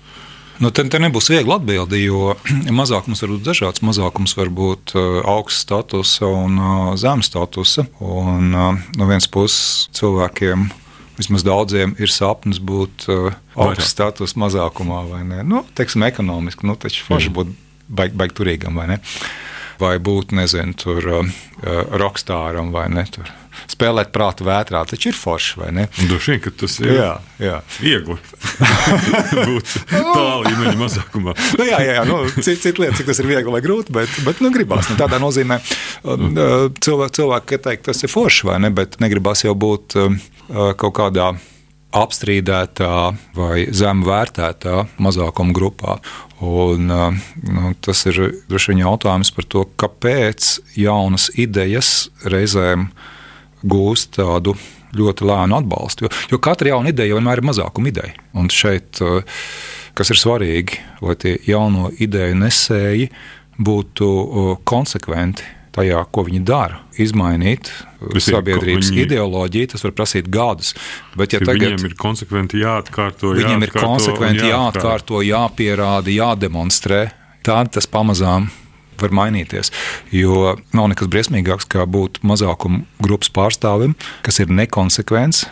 Nu, 0.56 0.70
te, 0.72 0.86
te 0.88 0.98
nebūs 1.02 1.28
viegli 1.28 1.52
atbildēt, 1.52 1.98
jo 2.00 2.32
mazākums 2.80 3.20
var 3.22 3.34
būt 3.34 3.44
dažāds. 3.44 3.84
Mazākums 3.84 4.36
var 4.38 4.48
būt 4.48 4.96
uh, 4.96 5.20
augsts 5.28 5.66
status 5.66 6.16
un 6.24 6.56
uh, 6.56 6.94
zemes 6.96 7.28
status. 7.28 7.76
Un, 8.00 8.50
uh, 8.56 8.88
no 8.96 9.10
vienas 9.10 9.28
puses 9.28 9.90
cilvēkiem 9.96 10.70
vismaz 11.18 11.44
daudziem 11.46 11.94
ir 12.02 12.12
sapnis 12.12 12.60
būt 12.62 13.08
uh, 13.12 13.34
augsts 13.56 13.92
status 13.94 14.36
mazākumā, 14.38 15.02
vai 15.10 15.22
ne? 15.26 15.42
Nu, 15.46 15.64
teiksim, 15.76 16.04
ekonomiski, 16.06 16.68
nu, 16.68 16.76
taču 16.80 17.06
forši 17.08 17.32
būt 17.36 17.52
baigi 17.88 18.18
baig 18.18 18.34
turīgam, 18.36 18.78
vai 18.78 18.90
ne? 18.94 19.02
vai 19.80 19.96
būt, 20.00 20.32
nezinu, 20.36 20.72
tur 20.80 21.10
uh, 21.20 21.34
uh 21.62 21.96
rokstāram 22.00 22.72
vai 22.72 22.86
ne. 22.92 23.04
Tur. 23.12 23.28
Spēlēt 23.70 24.12
prātu 24.14 24.46
vētrā, 24.46 24.82
taču 24.88 25.10
ir 25.12 25.18
forši, 25.18 25.58
vai 25.62 25.70
ne? 25.76 25.86
Droši 26.10 26.34
vien, 26.34 26.42
ka 26.44 26.52
tas 26.62 26.78
ir 26.82 26.92
jā, 26.94 27.10
jā. 27.42 27.58
viegli 27.82 28.18
būt 29.48 29.74
tā 29.90 30.28
līmeņa 30.44 30.76
mazākumā. 30.80 31.36
nu, 31.58 31.66
jā, 31.68 31.80
jā, 31.84 31.98
jā 31.98 32.04
nu, 32.08 32.20
cita 32.36 32.60
cit 32.66 32.80
lieta, 32.82 32.96
cik 33.00 33.10
tas 33.10 33.22
ir 33.22 33.30
viegli 33.30 33.56
vai 33.56 33.64
grūti, 33.64 33.94
bet, 33.96 34.20
bet 34.26 34.44
nu, 34.44 34.52
gribās. 34.54 34.90
Nu, 34.92 34.98
tādā 35.00 35.20
nozīmē 35.22 35.60
cilvēki, 36.04 37.12
cilvēki 37.20 37.60
teikt, 37.66 37.88
tas 37.90 38.06
ir 38.06 38.12
forši, 38.12 38.48
vai 38.50 38.62
ne, 38.64 38.72
bet 38.74 38.98
negribās 39.02 39.46
jau 39.46 39.56
būt 39.58 39.98
kaut 40.80 40.96
kādā 40.96 41.34
apstrīdētā 41.96 42.94
vai 43.36 43.66
zem 43.74 44.02
vērtētā 44.06 44.86
mazākuma 45.02 45.54
grupā. 45.56 45.98
Un, 46.44 46.90
nu, 46.90 47.70
tas 47.80 48.02
ir 48.10 48.18
droši 48.50 48.74
vien 48.74 48.82
jautājums 48.84 49.32
par 49.32 49.46
to, 49.48 49.64
kāpēc 49.80 50.50
jaunas 50.76 51.30
idejas 51.40 52.10
reizēm 52.28 52.90
gūst 53.64 54.16
tādu 54.18 54.56
ļoti 54.96 55.26
lēnu 55.28 55.58
atbalstu. 55.58 56.06
Jo, 56.06 56.12
jo 56.32 56.40
katra 56.42 56.74
jauna 56.74 56.92
ideja 56.92 57.16
vienmēr 57.16 57.42
ir 57.42 57.48
mazākuma 57.50 57.90
ideja. 57.90 58.14
Un 58.36 58.48
šeit, 58.52 59.00
kas 59.96 60.12
ir 60.12 60.20
svarīgi, 60.20 60.80
lai 61.04 61.16
tie 61.20 61.36
jauno 61.48 61.90
ideju 61.92 62.38
nesēji 62.40 63.10
būtu 63.56 64.08
konsekventi 64.68 65.54
tajā, 65.76 66.00
ko 66.12 66.24
viņi 66.24 66.40
dara. 66.46 66.80
Izmainīt 67.00 67.68
tas 68.00 68.28
sabiedrības 68.30 68.90
viņi... 68.92 69.02
ideoloģiju, 69.04 69.70
tas 69.74 69.84
var 69.84 69.92
prasīt 69.96 70.30
gadus. 70.32 70.72
Bet, 71.18 71.36
ja 71.36 71.42
tagad, 71.42 71.74
viņiem 71.74 71.90
ir 71.90 71.96
konsekventi 72.00 72.62
jāatkārto, 72.62 73.34
viņiem 73.36 73.66
jāatkārto, 73.66 73.82
ir 73.82 73.84
konsekventi 73.84 74.52
jāatkārto, 74.52 75.20
jāpierāda, 75.26 76.14
jādemonstrē, 76.14 77.02
tad 77.44 77.74
tas 77.76 77.88
pamazām 77.90 78.48
var 79.04 79.14
mainīties. 79.14 79.72
Jo 80.14 80.56
nav 80.76 80.90
nekas 80.92 81.10
briesmīgāks, 81.12 81.68
kā 81.70 81.86
būt 81.88 82.22
mazākuma 82.26 82.84
grupas 83.02 83.32
pārstāvim, 83.32 83.96
kas 84.26 84.40
ir 84.42 84.52
nekonsekvents 84.52 85.46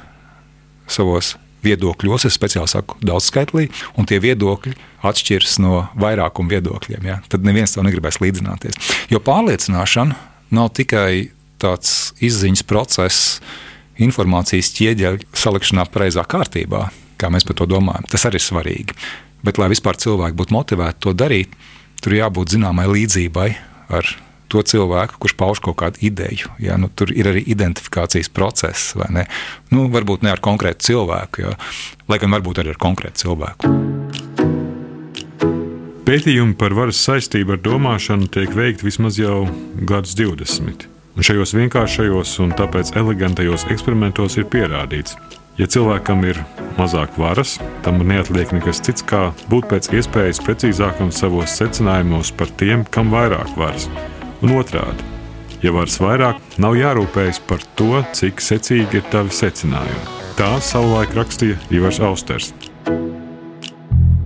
savos 0.90 1.35
viedokļos, 1.64 2.26
es 2.28 2.37
speciāli 2.37 2.68
saku, 2.70 2.98
daudzskaitlī, 3.04 3.68
un 3.96 4.09
tie 4.09 4.18
viedokļi 4.22 4.74
atšķiras 5.04 5.59
no 5.64 5.87
vairākuma 6.00 6.52
viedokļiem. 6.57 7.09
Ja? 7.09 7.20
Tad 7.33 7.46
neviens 7.46 7.74
to 7.74 7.85
negribēs 7.85 8.20
līdzināties. 8.20 8.76
Jo 9.12 9.20
pārliecināšana 9.24 10.18
nav 10.54 10.72
tikai 10.76 11.30
tāds 11.62 12.12
izziņas 12.24 12.64
process, 12.68 13.38
informācijas 14.02 14.72
ķieģeļa 14.76 15.30
salikšanā 15.38 15.87
pareizā 15.94 16.24
kārtībā, 16.28 16.88
kā 17.20 17.30
mēs 17.33 17.46
par 17.46 17.59
to 17.61 17.68
domājam. 17.70 18.07
Tas 18.11 18.26
arī 18.28 18.40
ir 18.40 18.44
svarīgi. 18.44 18.98
Bet, 19.44 19.61
lai 19.61 19.70
vispār 19.72 19.98
cilvēki 20.00 20.38
būtu 20.38 20.57
motivēti 20.57 21.02
to 21.04 21.12
darīt, 21.16 21.52
tur 22.05 22.19
jābūt 22.19 22.53
zināmai 22.55 22.85
līdzībai 22.90 23.49
ar 23.97 24.09
to 24.53 24.62
cilvēku, 24.62 25.19
kurš 25.23 25.35
pauž 25.40 25.61
kaut 25.64 25.79
kādu 25.81 26.03
ideju. 26.05 26.53
Ja? 26.62 26.77
Nu, 26.79 26.90
tur 26.93 27.11
ir 27.14 27.31
arī 27.33 27.43
identifikācijas 27.51 28.31
process, 28.31 28.93
vai 28.99 29.09
ne? 29.17 29.27
Nu, 29.73 29.88
varbūt 29.93 30.23
ne 30.23 30.35
ar 30.35 30.43
konkrētu 30.45 30.90
cilvēku, 30.93 31.47
ja? 31.47 31.57
lai 32.11 32.21
gan 32.23 32.35
varbūt 32.37 32.62
arī 32.62 32.75
ar 32.75 32.81
konkrētu 32.83 33.25
cilvēku. 33.25 33.73
Pētījumi 36.05 36.53
par 36.61 36.75
varas 36.77 37.01
saistību 37.01 37.57
ar 37.57 37.62
domāšanu 37.64 38.29
tiek 38.29 38.53
veikti 38.53 38.85
vismaz 38.85 39.17
jau 39.17 39.47
gadus 39.88 40.12
20. 40.19 40.85
Un 41.14 41.25
šajos 41.25 41.55
vienkāršajos 41.57 42.35
un 42.45 42.53
tāpēc 42.59 42.93
elegantajos 43.01 43.64
eksperimentos 43.73 44.37
ir 44.37 44.45
pierādīts, 44.53 45.17
ja 45.59 45.67
cilvēkam 45.71 46.25
ir 46.27 46.40
mazāk 46.79 47.14
varas, 47.21 47.59
tam 47.85 48.03
neatliek 48.07 48.53
nekas 48.57 48.83
cits, 48.85 49.05
kā 49.07 49.29
būt 49.53 49.69
pēc 49.71 49.90
iespējas 49.95 50.43
precīzākam 50.45 51.12
savos 51.14 51.55
secinājumos 51.61 52.35
par 52.38 52.51
tiem, 52.61 52.85
kam 52.90 53.12
vairāk 53.14 53.55
varas 53.59 53.88
un 54.43 54.57
otrādi. 54.59 55.12
Ja 55.64 55.73
varas 55.73 55.97
vairāk, 56.03 56.43
nav 56.61 56.77
jārūpējas 56.77 57.40
par 57.49 57.62
to, 57.79 58.03
cik 58.12 58.43
secīgi 58.45 59.01
ir 59.01 59.09
tavi 59.12 59.33
secinājumi. 59.33 60.21
Tā 60.37 60.51
savulaik 60.61 61.14
rakstīja 61.17 61.57
Ivars 61.73 62.03
Austers. 62.05 62.51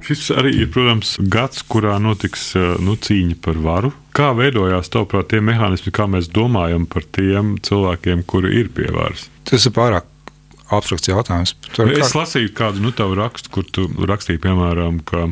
Šis 0.09 0.31
arī 0.33 0.55
ir, 0.63 0.71
protams, 0.73 1.19
gads, 1.21 1.61
kurā 1.69 1.99
notiks 2.01 2.55
nu, 2.81 2.97
cīņa 2.97 3.37
par 3.45 3.59
varu. 3.61 3.93
Kā 4.17 4.33
veidojās 4.35 4.89
tavuprāt 4.91 5.29
tie 5.35 5.43
mehānismi, 5.45 5.93
kā 5.93 6.09
mēs 6.09 6.31
domājam 6.33 6.89
par 6.89 7.05
tiem 7.05 7.59
cilvēkiem, 7.61 8.25
kuri 8.25 8.57
ir 8.63 8.73
pie 8.73 8.89
varas? 8.89 9.29
Tas 9.45 9.69
ir 9.69 9.77
pārāk 9.77 10.09
abstrakts 10.75 11.11
jautājums. 11.11 11.55
Tur 11.73 11.91
es 11.93 12.13
kā... 12.13 12.23
lasīju 12.23 12.55
kādu 12.57 12.85
nu, 12.85 12.95
tavu 12.97 13.19
rakstu, 13.19 13.53
kur 13.55 13.69
tu 13.69 13.89
rakstīji, 14.09 14.43
piemēram, 14.45 15.03
ka 15.09 15.29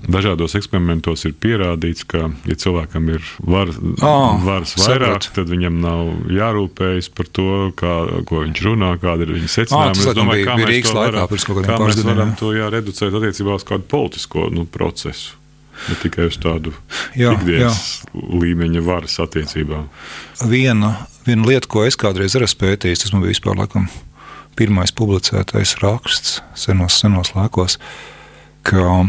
Dažādos 0.00 0.54
eksperimentos 0.56 1.26
ir 1.28 1.34
pierādīts, 1.36 2.06
ka, 2.08 2.30
ja 2.48 2.54
cilvēkam 2.56 3.10
ir 3.12 3.24
var, 3.44 3.68
oh, 4.00 4.38
varas 4.40 4.72
vairāk, 4.78 5.20
sapratu. 5.20 5.32
tad 5.36 5.50
viņam 5.52 5.76
nav 5.82 6.30
jārūpējas 6.32 7.10
par 7.12 7.28
to, 7.28 7.50
kā, 7.76 7.96
ko 8.28 8.40
viņš 8.46 8.62
runā, 8.64 8.94
kāda 9.02 9.26
ir 9.26 9.34
viņa 9.36 9.50
secinājuma. 9.52 9.92
Oh, 9.92 10.00
es 10.00 10.16
domāju, 10.16 10.46
kā 10.48 10.56
mēs 10.56 10.88
to 10.88 10.96
varam, 10.96 11.36
kā 11.68 11.76
mēs 11.84 12.00
varam 12.08 12.32
to 12.40 12.54
jā, 12.56 12.70
reducēt 12.72 13.20
attiecībā 13.20 13.60
uz 13.60 13.68
kādu 13.68 13.86
politisko 13.92 14.48
nu, 14.56 14.64
procesu. 14.64 15.36
Ne 15.88 15.96
tikai 16.00 16.26
uz 16.28 16.36
tādu 16.40 16.72
jā, 17.16 17.34
ikdienas 17.36 17.84
jā. 18.00 18.24
līmeņa 18.40 18.82
varas 18.84 19.14
attiecībām. 19.22 19.86
Viena, 20.48 20.94
viena 21.28 21.48
lieta, 21.48 21.68
ko 21.72 21.86
es 21.88 21.96
kādreiz 22.00 22.36
esmu 22.36 22.64
pētījis, 22.64 23.04
tas 23.04 23.14
man 23.14 23.24
bija 23.24 23.32
vispār 23.32 23.56
laikam, 23.60 23.86
pirmais 24.58 24.92
publicētais 24.92 25.76
raksts 25.82 26.40
senos, 26.58 26.98
senos 27.00 27.34
laikos, 27.36 27.78
ka 28.66 29.04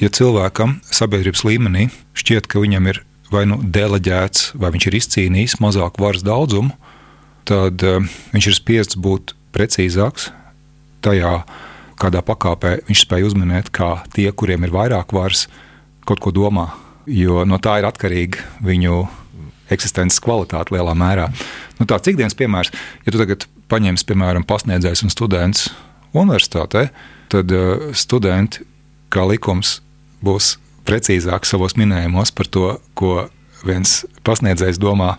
ja 0.00 0.08
cilvēkam 0.08 0.78
sabiedrības 0.92 1.44
līmenī 1.46 1.88
šķiet, 2.16 2.48
ka 2.50 2.62
viņam 2.62 2.90
ir 2.92 3.02
vai 3.30 3.44
nu 3.46 3.60
deleģēts, 3.62 4.54
vai 4.58 4.72
viņš 4.74 4.88
ir 4.88 4.98
izcīnījis 4.98 5.58
mazāku 5.62 6.02
varas 6.02 6.24
daudzumu, 6.26 6.74
tad 7.48 7.82
uh, 7.86 8.02
viņš 8.34 8.50
ir 8.50 8.56
spiests 8.56 8.98
būt 8.98 9.34
precīzāks 9.54 10.30
tajā, 11.04 11.40
kādā 12.00 12.22
pakāpē 12.24 12.80
viņš 12.88 13.04
spēj 13.06 13.28
uzminēt, 13.30 13.70
kā 13.74 14.00
tie, 14.14 14.28
kuriem 14.32 14.66
ir 14.66 14.74
vairāk 14.74 15.14
varas, 15.16 15.46
kaut 16.08 16.22
ko 16.22 16.32
domā. 16.34 16.70
Jo 17.10 17.44
no 17.48 17.58
tā 17.62 17.78
ir 17.80 17.88
atkarīga 17.88 18.44
viņu 18.64 19.06
eksistences 19.74 20.22
kvalitāte 20.22 20.74
lielā 20.74 20.94
mērā. 20.98 21.28
Nu, 21.78 21.86
tāds 21.88 22.10
ikdienas 22.10 22.36
piemērs, 22.38 22.72
ja 23.06 23.14
tu 23.14 23.20
tagad 23.20 23.46
paņemsi, 23.70 24.06
piemēram, 24.08 24.46
pasniedzējs 24.48 25.04
un 25.06 25.14
students 25.14 25.68
universitātē, 26.16 26.88
tad 27.30 27.54
uh, 27.54 27.90
studenti, 27.96 28.64
kā 29.14 29.26
likums, 29.30 29.78
būs 30.24 30.56
precīzāks 30.88 31.52
savos 31.52 31.76
minējumos 31.78 32.34
par 32.34 32.50
to, 32.50 32.74
ko 32.98 33.28
viens 33.66 34.00
pasniedzējs 34.26 34.80
domā, 34.80 35.14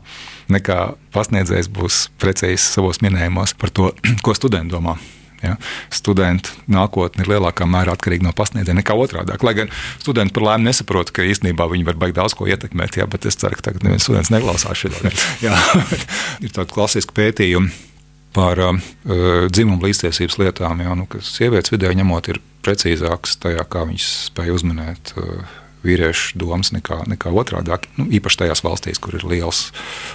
nekā 0.52 0.80
pasniedzējs 1.16 1.70
būs 1.72 2.04
precīzs 2.22 2.68
savos 2.76 3.02
minējumos 3.06 3.56
par 3.58 3.74
to, 3.74 3.92
ko 4.26 4.36
studenti 4.38 4.76
domā. 4.76 4.98
Ja? 5.42 5.56
Studenti 5.94 6.54
nākotnē 6.72 7.26
ir 7.26 7.32
lielākā 7.34 7.68
mērā 7.70 7.96
atkarīga 7.96 8.28
no 8.28 8.34
pasniedzēja 8.38 8.78
nekā 8.80 8.96
otrādi. 8.98 9.38
Lai 9.46 9.56
gan 9.58 9.72
studenti 10.02 10.36
par 10.36 10.48
laimi 10.50 10.70
nesaprot, 10.70 11.14
ka 11.16 11.26
īstenībā 11.28 11.68
viņi 11.72 11.88
var 11.88 12.00
baigt 12.02 12.20
daudz 12.20 12.38
ko 12.38 12.50
ietekmēt, 12.50 13.00
ja? 13.02 13.08
bet 13.12 13.28
es 13.30 13.40
ceru, 13.42 13.58
ka 13.58 13.70
tagad 13.70 13.88
neviens 13.88 14.06
students 14.08 14.34
neklausās 14.34 14.84
šo 14.84 14.94
monētu. 14.94 15.56
ir 16.46 16.54
tādi 16.54 16.76
klasiski 16.76 17.18
pētījumi 17.18 17.74
par 18.36 18.62
uh, 18.64 18.78
dzimumu 19.52 19.84
līdztiesības 19.88 20.38
lietām, 20.40 20.86
ja? 20.86 20.94
nu, 20.96 21.08
sievietes 21.26 21.74
vidē 21.74 21.92
ņemot 22.00 22.32
ir 22.32 22.40
precīzāks 22.64 23.40
tajā, 23.42 23.66
kā 23.68 23.84
viņš 23.90 24.08
spēja 24.30 24.56
uzminēt 24.56 25.14
uh, 25.18 25.58
vīriešu 25.86 26.38
domas 26.42 26.72
nekā, 26.76 27.02
nekā 27.10 27.32
otrādi. 27.34 27.74
Nu, 27.98 28.08
īpaši 28.14 28.44
tajās 28.44 28.64
valstīs, 28.66 29.02
kur 29.02 29.18
ir 29.18 29.26
liels 29.28 29.70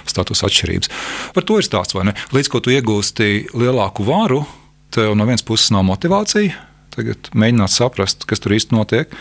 status 0.07 0.45
atšķirības. 0.47 0.91
Par 1.35 1.47
to 1.47 1.59
ir 1.59 1.67
stāsts, 1.67 1.97
vai 1.97 2.07
ne? 2.09 2.15
Līdz 2.35 2.51
ko 2.53 2.63
tu 2.63 2.73
iegūsti 2.73 3.51
lielāku 3.57 4.07
varu, 4.07 4.45
tev 4.93 5.15
no 5.17 5.27
vienas 5.27 5.45
puses 5.45 5.71
nav 5.73 5.85
motivācija. 5.87 6.55
Tagad 6.95 7.29
mēģināt 7.37 7.73
saprast, 7.73 8.25
kas 8.29 8.41
tur 8.41 8.55
īsti 8.57 8.75
notiek. 8.75 9.11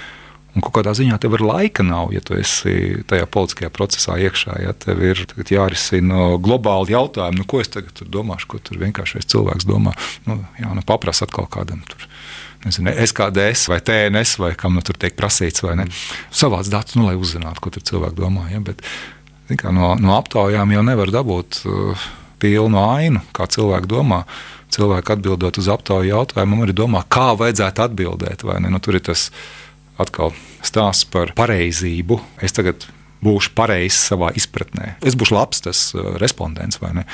Un 0.56 0.64
kādā 0.64 0.94
ziņā 0.96 1.18
tev 1.20 1.34
ir 1.36 1.42
laika 1.44 1.84
nav, 1.84 2.14
ja 2.16 2.22
tu 2.24 2.32
esi 2.38 3.02
tajā 3.10 3.26
politiskajā 3.28 3.68
procesā 3.74 4.14
iekšā. 4.24 4.54
Ja 4.64 4.72
tev 4.72 5.02
ir 5.04 5.20
jārisina 5.52 6.30
globāli 6.40 6.94
jautājumi, 6.94 7.42
nu, 7.42 7.44
ko 7.44 7.60
es 7.60 7.68
tagad 7.74 8.00
domāšu, 8.08 8.48
ko 8.54 8.60
tur 8.64 8.80
vienkāršais 8.80 9.28
cilvēks 9.28 9.68
domā. 9.68 9.92
Nu, 10.24 10.38
jā, 10.56 10.72
nu, 10.72 10.84
paprasti 10.86 11.26
atkal 11.28 11.50
kādam 11.52 11.84
tur 11.84 12.08
nezinu, 12.64 12.94
SKDS 13.04 13.68
vai 13.68 13.82
TNS 13.84 14.38
vai 14.40 14.54
kam 14.58 14.74
nu 14.78 14.82
tur 14.84 14.96
tiek 14.96 15.16
prasīts. 15.18 15.60
Mm. 15.66 15.92
Savāds 16.34 16.72
datus, 16.72 16.96
nu, 16.96 17.04
lai 17.10 17.18
uzzinātu, 17.20 17.60
ko 17.60 17.74
cilvēki 17.76 18.16
domā. 18.18 18.48
Ja? 18.54 18.64
Bet, 18.64 18.80
kā, 19.52 19.74
no, 19.74 19.94
no 20.00 20.16
aptaujām 20.16 20.72
jau 20.72 20.84
nevar 20.86 21.12
dabūt 21.14 21.62
uh, 21.68 22.08
pilnu 22.42 22.80
ainu, 22.80 23.22
kā 23.36 23.48
cilvēki 23.50 23.92
domā. 23.92 24.24
Cilvēki 24.74 25.14
atbildot 25.14 25.60
uz 25.60 25.70
aptauju 25.72 26.10
jautājumu, 26.10 26.64
arī 26.64 26.74
domā, 26.76 27.04
kā 27.08 27.30
vajadzētu 27.38 27.84
atbildēt. 27.86 28.44
Nu, 28.66 28.82
tur 28.82 28.98
ir 28.98 29.04
tas 29.06 29.30
atkal 30.00 30.34
stāsts 30.66 31.06
par 31.08 31.32
pareizību. 31.38 32.18
Es 32.44 32.56
tagad 32.56 32.88
būšu 33.24 33.54
pareizs 33.56 33.98
savā 34.10 34.30
izpratnē. 34.36 34.96
Es 35.06 35.16
būšu 35.18 35.36
labs 35.36 35.62
tas 35.64 35.80
uh, 35.96 36.14
respondents, 36.20 36.80
vai 36.82 36.92
ne? 36.98 37.06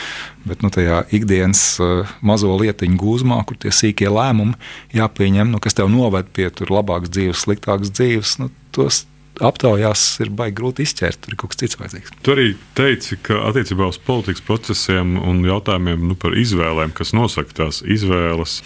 Bet 0.48 0.64
nu, 0.64 0.70
tajā 0.74 1.02
ikdienas 1.14 1.62
uh, 1.82 2.10
mazo 2.26 2.52
lietiņu 2.58 2.98
gūzmā, 3.00 3.38
kur 3.48 3.60
tie 3.60 3.72
sīkie 3.74 4.10
lēmumi 4.10 4.58
jāpieņem, 4.98 5.52
nu, 5.54 5.62
kas 5.62 5.78
tev 5.78 5.92
noved 5.92 6.32
pie 6.34 6.50
labākas 6.50 7.12
dzīves, 7.14 7.46
sliktākas 7.46 7.94
dzīves, 7.94 8.36
nu, 8.42 8.50
tos 8.74 9.04
aptaujās 9.40 10.04
ir 10.22 10.32
baigi 10.36 10.56
grūti 10.58 10.86
izķert. 10.86 11.22
Tur 11.22 11.34
ir 11.34 11.40
kaut 11.40 11.54
kas 11.54 11.62
cits 11.62 11.78
vajadzīgs. 11.80 12.14
Tu 12.24 12.34
arī 12.34 12.48
teici, 12.78 13.18
ka 13.24 13.40
attiecībā 13.48 13.88
uz 13.92 14.00
politikas 14.02 14.44
procesiem 14.44 15.16
un 15.20 15.44
jautājumiem 15.46 16.08
nu, 16.10 16.18
par 16.18 16.36
izvēlēm, 16.38 16.92
kas 16.96 17.14
nosaka 17.16 17.62
tās 17.62 17.80
izvēles, 17.86 18.60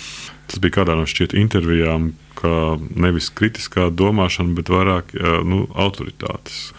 tas 0.50 0.62
bija 0.62 0.80
kādā 0.80 0.98
no 0.98 1.06
šķiet 1.08 1.36
intervijām, 1.38 2.12
ka 2.36 2.76
nevis 2.98 3.30
kritiskā 3.34 3.88
domāšana, 3.94 4.56
bet 4.58 4.72
vairāk 4.72 5.14
nu, 5.46 5.66
autoritātes. 5.74 6.70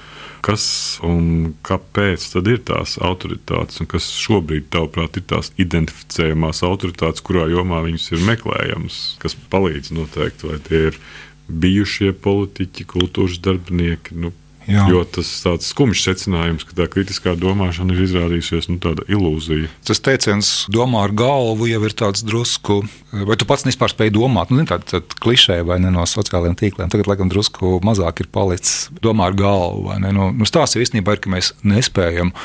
Kas 0.46 0.64
un 1.04 1.56
kāpēc 1.66 2.24
tad 2.32 2.48
ir 2.48 2.62
tās 2.64 2.96
autoritātes, 3.04 3.82
un 3.82 3.90
kas 3.90 4.06
šobrīd, 4.16 4.70
tavuprāt, 4.72 5.18
ir 5.18 5.26
tās 5.28 5.50
identificējamās 5.60 6.62
autoritātes, 6.64 7.24
kurā 7.26 7.48
jomā 7.52 7.82
viņas 7.84 8.12
ir 8.14 8.24
meklējamas, 8.30 9.00
kas 9.24 9.36
palīdz 9.52 9.92
noteikt, 9.98 10.46
vai 10.48 10.62
tie 10.64 10.84
ir 10.92 11.02
bijušie 11.48 12.12
politiķi, 12.24 12.88
kultūras 12.92 13.40
darbinieki. 13.44 14.18
Nu, 14.20 14.34
Jā. 14.68 14.84
Jo 14.92 15.06
tas 15.08 15.30
ir 15.32 15.44
tāds 15.46 15.70
skumjš 15.72 16.02
secinājums, 16.04 16.66
ka 16.68 16.76
tā 16.76 16.90
kritiskā 16.92 17.38
domāšana 17.40 17.96
ir 17.96 18.02
izrādījusies 18.04 18.68
nu, 18.68 18.76
tāda 18.84 19.06
ilūzija. 19.08 19.70
Tas 19.88 20.04
teiciens, 20.04 20.50
domā 20.68 21.06
ar 21.08 21.14
galvu, 21.16 21.70
jau 21.72 21.80
ir 21.88 21.96
tāds 21.96 22.26
drusku, 22.28 22.82
vai 23.14 23.38
tu 23.40 23.48
pats 23.48 23.64
vispār 23.64 23.94
spēj 23.94 24.12
domāt, 24.18 24.52
nu, 24.52 24.66
tāda 24.68 25.00
tā 25.00 25.20
klišē 25.24 25.62
vai 25.68 25.80
ne 25.80 25.94
no 25.96 26.04
sociālajiem 26.04 26.60
tīkliem. 26.60 26.92
Tagad, 26.92 27.08
laikam, 27.08 27.32
drusku 27.32 27.78
mazāk 27.88 28.26
ir 28.26 28.32
palicis 28.34 28.90
domā 29.00 29.32
ar 29.32 29.40
galvu. 29.40 29.96
Nu, 30.04 30.34
nu, 30.36 30.50
Stāsts 30.50 30.82
īstenībā 30.84 31.16
ir, 31.16 31.24
ka 31.24 31.32
mēs 31.32 31.54
nespējam 31.64 32.36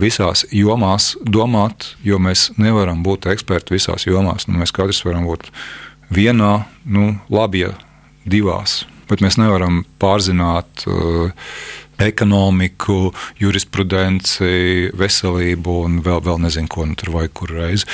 visās 0.00 0.46
jomās 0.56 1.12
domāt, 1.28 1.92
jo 2.04 2.16
mēs 2.16 2.54
nevaram 2.56 3.04
būt 3.04 3.28
eksperti 3.36 3.76
visās 3.76 4.08
jomās. 4.08 4.48
Nu, 4.48 4.56
mēs 4.62 4.72
katrs 4.72 5.04
varam 5.04 5.28
būt 5.28 5.50
vienā, 6.08 6.62
nu, 6.88 7.18
labi, 7.28 7.66
ja 7.66 7.76
divās. 8.26 8.84
Bet 9.06 9.22
mēs 9.22 9.36
nevaram 9.38 9.84
pārzināt 10.02 10.82
uh, 10.90 11.30
ekonomiku, 12.02 13.12
jurisprudenci, 13.40 14.90
veselību 14.98 15.76
un 15.86 16.00
vēl, 16.04 16.20
vēl 16.26 16.40
nezinu, 16.42 16.68
ko 16.70 16.84
nu 16.88 16.96
tur 16.98 17.12
vajag 17.14 17.32
kur 17.38 17.52
reizi. 17.56 17.86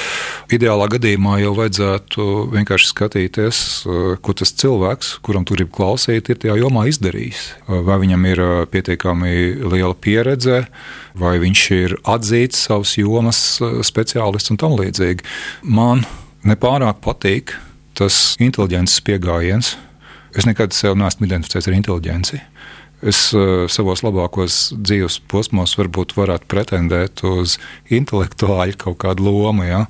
Ideālā 0.52 0.88
gadījumā 0.94 1.36
jau 1.42 1.52
vajadzētu 1.58 2.26
vienkārši 2.54 2.88
skatīties, 2.90 3.60
uh, 3.84 4.00
ko 4.24 4.34
tas 4.38 4.54
cilvēks, 4.62 5.14
kuram 5.26 5.46
tur 5.48 5.60
grib 5.60 5.72
klausīt, 5.76 6.32
ir 6.32 6.40
tajā 6.42 6.56
jomā 6.62 6.86
izdarījis. 6.90 7.44
Uh, 7.66 7.82
vai 7.86 8.00
viņam 8.02 8.26
ir 8.32 8.42
uh, 8.42 8.54
pietiekami 8.72 9.36
liela 9.62 9.94
pieredze, 9.94 10.64
vai 11.18 11.36
viņš 11.42 11.66
ir 11.76 11.96
atzīts 12.08 12.66
savas 12.70 12.96
jomas 12.98 13.44
speciālists 13.84 14.54
un 14.54 14.58
tam 14.64 14.80
līdzīgi. 14.80 15.28
Man 15.68 16.06
nepārāk 16.48 17.04
patīk 17.04 17.54
tas 17.98 18.32
inteliģences 18.40 19.04
pieejams 19.04 19.76
Es 20.38 20.46
nekad 20.48 20.72
sev 20.72 20.96
neesmu 20.96 21.26
identificējis 21.28 21.68
ar 21.68 21.76
inteligenci. 21.76 22.40
Es 23.02 23.18
uh, 23.34 23.66
savos 23.72 24.04
labākos 24.06 24.70
dzīves 24.78 25.18
posmos 25.30 25.74
varbūt 25.76 26.14
varētu 26.16 26.48
pretendēt 26.50 27.24
uz 27.26 27.58
intelektuāļu 27.90 28.78
kaut 28.84 29.00
kādu 29.02 29.26
lomu. 29.26 29.66
Ja? 29.66 29.84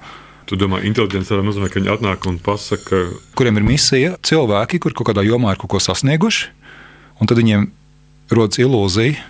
Tu 0.49 0.57
domā, 0.59 0.81
inteliģents 0.89 1.31
tādā 1.31 1.45
nozīmē, 1.45 1.69
ka 1.71 1.79
viņi 1.79 1.93
atnāk 1.93 2.27
un 2.31 2.41
pasaka, 2.43 3.05
kuriem 3.39 3.61
ir 3.61 3.69
misija, 3.69 4.17
cilvēki, 4.25 4.81
kur 4.83 4.97
kaut 4.97 5.13
kādā 5.13 5.23
jomā 5.27 5.53
ir 5.53 5.61
kaut 5.61 5.75
ko 5.77 5.83
sasnieguši, 5.83 6.49
un 7.21 7.31
tad 7.31 7.39
viņiem 7.39 7.69
rodas 8.33 8.59
ilūzija, 8.65 9.21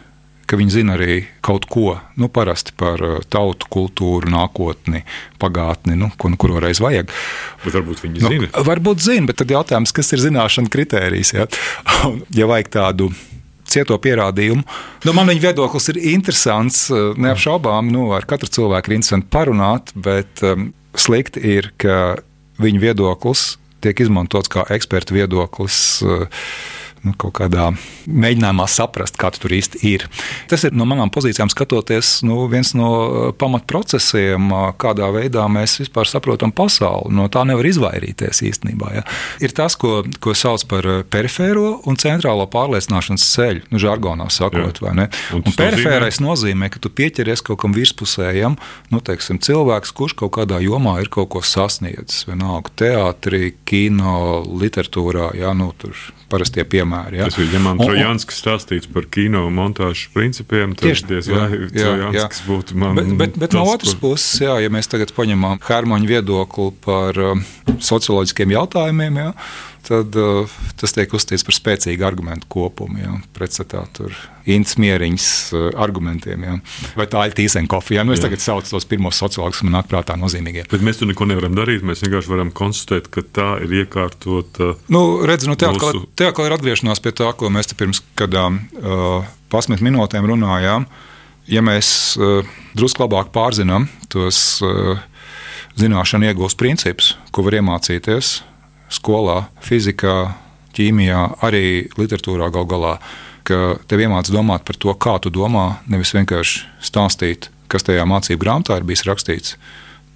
ka 0.48 0.58
viņi 0.60 0.74
zina 0.74 0.96
arī 0.96 1.22
kaut 1.44 1.66
ko 1.70 1.96
nu, 2.20 2.28
parasti 2.32 2.74
par 2.78 3.02
uh, 3.04 3.18
tautu, 3.32 3.68
kultūru, 3.72 4.30
nākotni, 4.32 5.04
pagātni, 5.42 5.96
nu, 5.98 6.10
ko 6.18 6.32
nu 6.32 6.38
kuru 6.40 6.60
reiz 6.62 6.82
vajag. 6.82 7.12
Bet 7.64 7.76
varbūt 7.78 8.02
viņi 8.04 8.24
nu, 8.24 8.32
zina. 8.34 8.64
Varbūt 8.68 9.04
zina, 9.04 9.28
bet 9.30 9.40
tad 9.42 9.54
jautājums, 9.54 9.94
kas 9.96 10.12
ir 10.14 10.24
zināšana 10.24 10.72
kritērijs? 10.72 11.34
Ja, 11.36 11.48
ja 12.40 12.50
vajag 12.50 12.72
tādu 12.76 13.10
cieto 13.72 13.96
pierādījumu. 14.02 14.66
Nu, 15.06 15.14
man 15.16 15.30
viņa 15.30 15.46
viedoklis 15.46 15.88
ir 15.94 16.02
interesants. 16.12 16.84
Uh, 16.92 17.16
neapšaubām, 17.20 17.90
nu, 17.94 18.10
ar 18.16 18.28
katru 18.28 18.50
cilvēku 18.52 18.92
ir 18.92 18.98
interesanti 19.00 19.30
parunāt, 19.32 19.94
bet 19.96 20.44
um, 20.46 20.70
slikti 20.98 21.42
ir, 21.56 21.72
ka 21.80 22.20
viņa 22.62 22.86
viedoklis 22.90 23.56
tiek 23.82 23.98
izmantots 24.04 24.50
kā 24.52 24.66
eksperta 24.74 25.16
viedoklis. 25.16 25.76
Uh, 26.04 26.28
nu, 27.06 27.14
kaut 27.18 27.34
kādā 27.40 27.70
mēģinājumā 28.06 28.66
saprast, 28.70 29.18
kā 29.20 29.32
tur 29.34 29.54
īsti 29.56 29.82
ir. 29.88 30.06
Tas 30.50 30.66
ir 30.68 30.76
no 30.76 30.86
manām 30.88 31.12
pozīcijām 31.12 31.50
skatoties, 31.52 32.20
nu, 32.26 32.44
viens 32.52 32.74
no 32.78 32.90
uh, 32.92 33.28
pamatprocesiem, 33.38 34.50
uh, 34.52 34.68
kādā 34.78 35.08
veidā 35.14 35.46
mēs 35.52 35.78
vispār 35.82 36.10
saprotam 36.10 36.54
pasauli. 36.54 37.14
No 37.16 37.28
tā 37.32 37.44
nevar 37.48 37.66
izvairīties 37.68 38.44
īstenībā. 38.48 38.92
Ja. 38.98 39.06
Ir 39.42 39.54
tas, 39.56 39.76
ko, 39.80 40.02
ko 40.22 40.36
sauc 40.38 40.66
par 40.70 40.88
uh, 40.88 41.02
perifēro 41.02 41.82
un 41.88 41.98
centrālo 42.00 42.46
pārliecināšanas 42.52 43.28
ceļu, 43.34 43.66
nu, 43.72 43.82
žargonā 43.82 44.28
sakot. 44.32 44.82
Un 44.82 45.06
un 45.06 45.56
perifērais 45.56 46.20
nozīmē? 46.22 46.32
nozīmē, 46.32 46.70
ka 46.72 46.80
tu 46.82 46.90
pieķeries 46.90 47.42
kaut 47.44 47.60
kam 47.62 47.74
virspusējam, 47.76 48.56
nu, 48.92 49.00
teiksim, 49.00 49.40
cilvēks, 49.42 49.92
kurš 49.92 50.16
kaut 50.22 50.34
kādā 50.36 50.60
jomā 50.62 51.00
ir 51.02 51.10
kaut 51.12 51.30
ko 51.32 51.42
sasniedzis. 51.42 52.26
Vienalga, 52.28 52.72
teātrī, 52.76 53.54
kino, 53.64 54.42
literatūrā, 54.46 55.32
ja, 55.38 55.52
nu, 55.54 55.72
tur 55.78 55.94
parastie 56.32 56.64
piemēri. 56.64 56.91
Ja, 56.92 57.26
Tas 57.28 57.38
bija 57.40 57.58
Jānis 57.58 57.82
Trojanskis 57.82 58.40
stāstīts 58.42 58.90
par 58.92 59.06
kino 59.12 59.44
montāžu 59.54 60.12
principiem. 60.14 60.76
Tieši 60.78 61.08
diez 61.08 61.30
vai 61.32 61.48
Trojanskis 61.72 62.44
būtu 62.48 62.78
man. 62.78 62.98
Bet, 62.98 63.12
bet, 63.20 63.40
bet 63.44 63.56
no 63.56 63.64
otras 63.72 63.96
puses, 63.98 64.42
jā, 64.44 64.58
ja 64.62 64.72
mēs 64.72 64.90
tagad 64.92 65.14
paņemam 65.16 65.60
Hermaņa 65.64 66.10
viedokli 66.10 66.70
par 66.84 67.18
um, 67.20 67.44
socioloģiskiem 67.80 68.54
jautājumiem, 68.56 69.20
jā, 69.24 69.30
tad 69.86 70.16
uh, 70.18 70.50
tas 70.78 70.94
tiek 70.94 71.10
uzskatīts 71.12 71.44
par 71.46 71.56
spēcīgu 71.56 72.06
argumentu 72.06 72.48
kopumu. 72.52 73.00
Ja, 73.02 73.16
pretstatā 73.34 73.82
tur 73.96 74.14
Ints 74.50 74.76
mieriņas 74.80 75.26
uh, 75.54 75.66
argumentiem. 75.82 76.44
Ja. 76.46 76.56
Vai 76.98 77.06
tā 77.10 77.24
ir 77.28 77.36
tīsenkofa? 77.38 77.96
Ja? 77.96 78.04
Nu, 78.06 78.14
es 78.14 78.20
jā. 78.20 78.28
tagad 78.28 78.42
saucu 78.44 78.74
tos 78.74 78.86
pirmos 78.88 79.18
sociologus, 79.18 79.60
kas 79.60 79.66
man 79.66 79.76
nāk 79.78 79.90
prātā 79.90 80.16
nozīmīgie. 80.18 80.66
Bet 80.70 80.84
mēs 80.86 81.00
tur 81.00 81.10
neko 81.10 81.26
nevaram 81.30 81.56
darīt. 81.58 81.84
Mēs 81.86 82.04
vienkārši 82.04 82.32
varam 82.32 82.52
konstatēt, 82.54 83.10
ka 83.12 83.24
tā 83.26 83.48
ir 83.66 83.74
iekārtota. 83.82 84.72
Nu, 84.92 85.04
redz, 85.28 85.46
nu, 85.50 85.58
te, 85.58 85.70
mūsu... 85.70 85.78
atkal, 85.78 86.04
te 86.18 86.28
atkal 86.30 86.50
ir 86.50 86.56
atgriešanās 86.58 87.02
pie 87.02 87.14
tā, 87.22 87.30
ko 87.38 87.50
mēs 87.54 87.70
te 87.70 87.78
pirms 87.78 88.02
kādām 88.18 88.62
uh, 88.82 89.26
pasmit 89.52 89.82
minūtēm 89.84 90.26
runājām. 90.30 90.86
Ja 91.50 91.62
mēs 91.66 92.14
uh, 92.18 92.46
drusku 92.78 93.02
labāk 93.02 93.34
pārzinām 93.34 93.88
tos 94.12 94.62
uh, 94.62 94.94
zināšanu 95.78 96.30
iegūst 96.30 96.58
principus, 96.60 97.16
ko 97.34 97.42
var 97.46 97.58
iemācīties 97.58 98.38
skolā, 98.92 99.46
fizikā, 99.64 100.34
ķīmijā, 100.76 101.22
arī 101.44 101.88
literatūrā 101.98 102.50
gal 102.52 102.68
galā, 102.68 102.96
ka 103.48 103.76
tev 103.90 104.04
iemācās 104.04 104.32
domāt 104.32 104.66
par 104.68 104.78
to, 104.78 104.92
kā 104.94 105.18
tu 105.22 105.32
domā, 105.34 105.82
nevis 105.90 106.14
vienkārši 106.16 106.66
stāstīt, 106.84 107.50
kas 107.72 107.86
tajā 107.88 108.04
mācību 108.08 108.44
grāmatā 108.44 108.78
ir 108.78 108.86
bijis 108.88 109.06
rakstīts. 109.08 109.56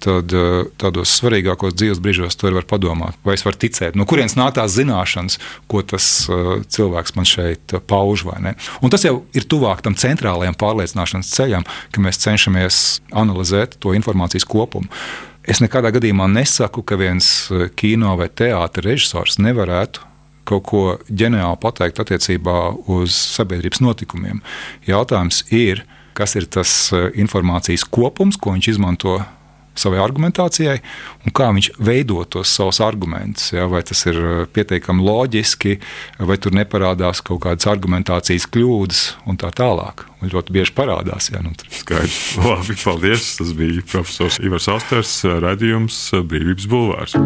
Tad 0.03 0.29
eh, 0.29 0.67
tādos 0.77 1.09
svarīgākos 1.17 1.73
dzīves 1.73 1.99
brīžos 2.05 2.37
to 2.37 2.51
var 2.53 2.67
padomāt, 2.69 3.17
vai 3.25 3.33
es 3.33 3.41
varu 3.45 3.57
ticēt, 3.63 3.95
no 3.97 4.05
kurienes 4.05 4.35
nāk 4.37 4.53
tās 4.53 4.75
zināšanas, 4.75 5.39
ko 5.65 5.81
tas 5.81 6.05
uh, 6.29 6.59
cilvēks 6.69 7.15
man 7.17 7.25
šeit 7.25 7.73
pauž. 7.89 8.27
Tas 8.93 9.07
jau 9.07 9.15
ir 9.33 9.47
tuvāk 9.49 9.81
tam 9.85 9.97
centrālajam 9.97 10.57
pārliecināšanas 10.61 11.33
ceļam, 11.33 11.65
ka 11.65 12.03
mēs 12.05 12.21
cenšamies 12.21 12.83
analizēt 13.09 13.79
to 13.81 13.97
informācijas 13.97 14.45
kopumu. 14.45 14.85
Es 15.47 15.61
nekādā 15.63 15.93
gadījumā 15.95 16.25
nesaku, 16.27 16.83
ka 16.83 16.97
viens 16.99 17.47
eh, 17.55 17.69
kino 17.79 18.17
vai 18.19 18.27
teātris 18.27 18.83
režisors 18.83 19.37
nevarētu 19.39 20.03
kaut 20.47 20.63
ko 20.67 20.81
ģeniāli 21.07 21.59
pateikt 21.63 22.01
attiecībā 22.03 22.57
uz 22.91 23.15
sabiedrības 23.35 23.81
notikumiem. 23.83 24.41
Jautājums 24.87 25.45
ir, 25.55 25.85
kas 26.19 26.35
ir 26.39 26.49
tas 26.51 26.73
eh, 26.91 27.09
informācijas 27.23 27.87
kopums, 27.87 28.39
ko 28.39 28.57
viņš 28.57 28.71
izmanto 28.73 29.21
savai 29.79 29.99
argumentācijai, 30.03 30.77
un 31.25 31.35
kā 31.35 31.49
viņš 31.55 31.71
veido 31.83 32.23
tos 32.29 32.51
savus 32.57 32.81
argumentus. 32.83 33.51
Ja, 33.55 33.67
vai 33.71 33.83
tas 33.87 34.03
ir 34.09 34.19
uh, 34.21 34.43
pietiekami 34.51 35.05
loģiski, 35.05 35.77
vai 36.19 36.39
tur 36.41 36.55
neparādās 36.57 37.23
kaut 37.25 37.43
kādas 37.45 37.69
argumentācijas 37.69 38.47
kļūdas 38.53 39.03
un 39.29 39.39
tā 39.41 39.51
tālāk. 39.55 40.05
Un 40.21 40.31
ļoti 40.33 40.55
bieži 40.55 40.73
parādās. 40.77 41.29
Ja, 41.33 41.43
nu, 41.45 41.53
Skaidrs. 41.81 42.37
Labi, 42.41 42.77
paldies. 42.81 43.35
Tas 43.37 43.53
bija 43.57 43.85
profesors 43.85 44.41
Ivars 44.41 44.69
Austers, 44.73 45.19
uh, 45.27 46.23
Brīvības 46.27 46.69
bulvārs. 46.71 47.17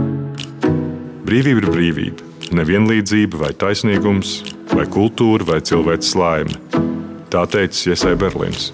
Brīvība 1.28 1.62
ir 1.64 1.72
brīvība. 1.72 2.30
Nevienlīdzība 2.52 3.40
vai 3.46 3.54
taisnīgums, 3.56 4.42
vai 4.74 4.84
kultūra, 4.92 5.48
vai 5.48 5.62
cilvēks 5.64 6.12
laime. 6.20 6.60
Tā 7.32 7.46
teica 7.48 7.94
Iesai 7.94 8.18
Berlīns. 8.20 8.74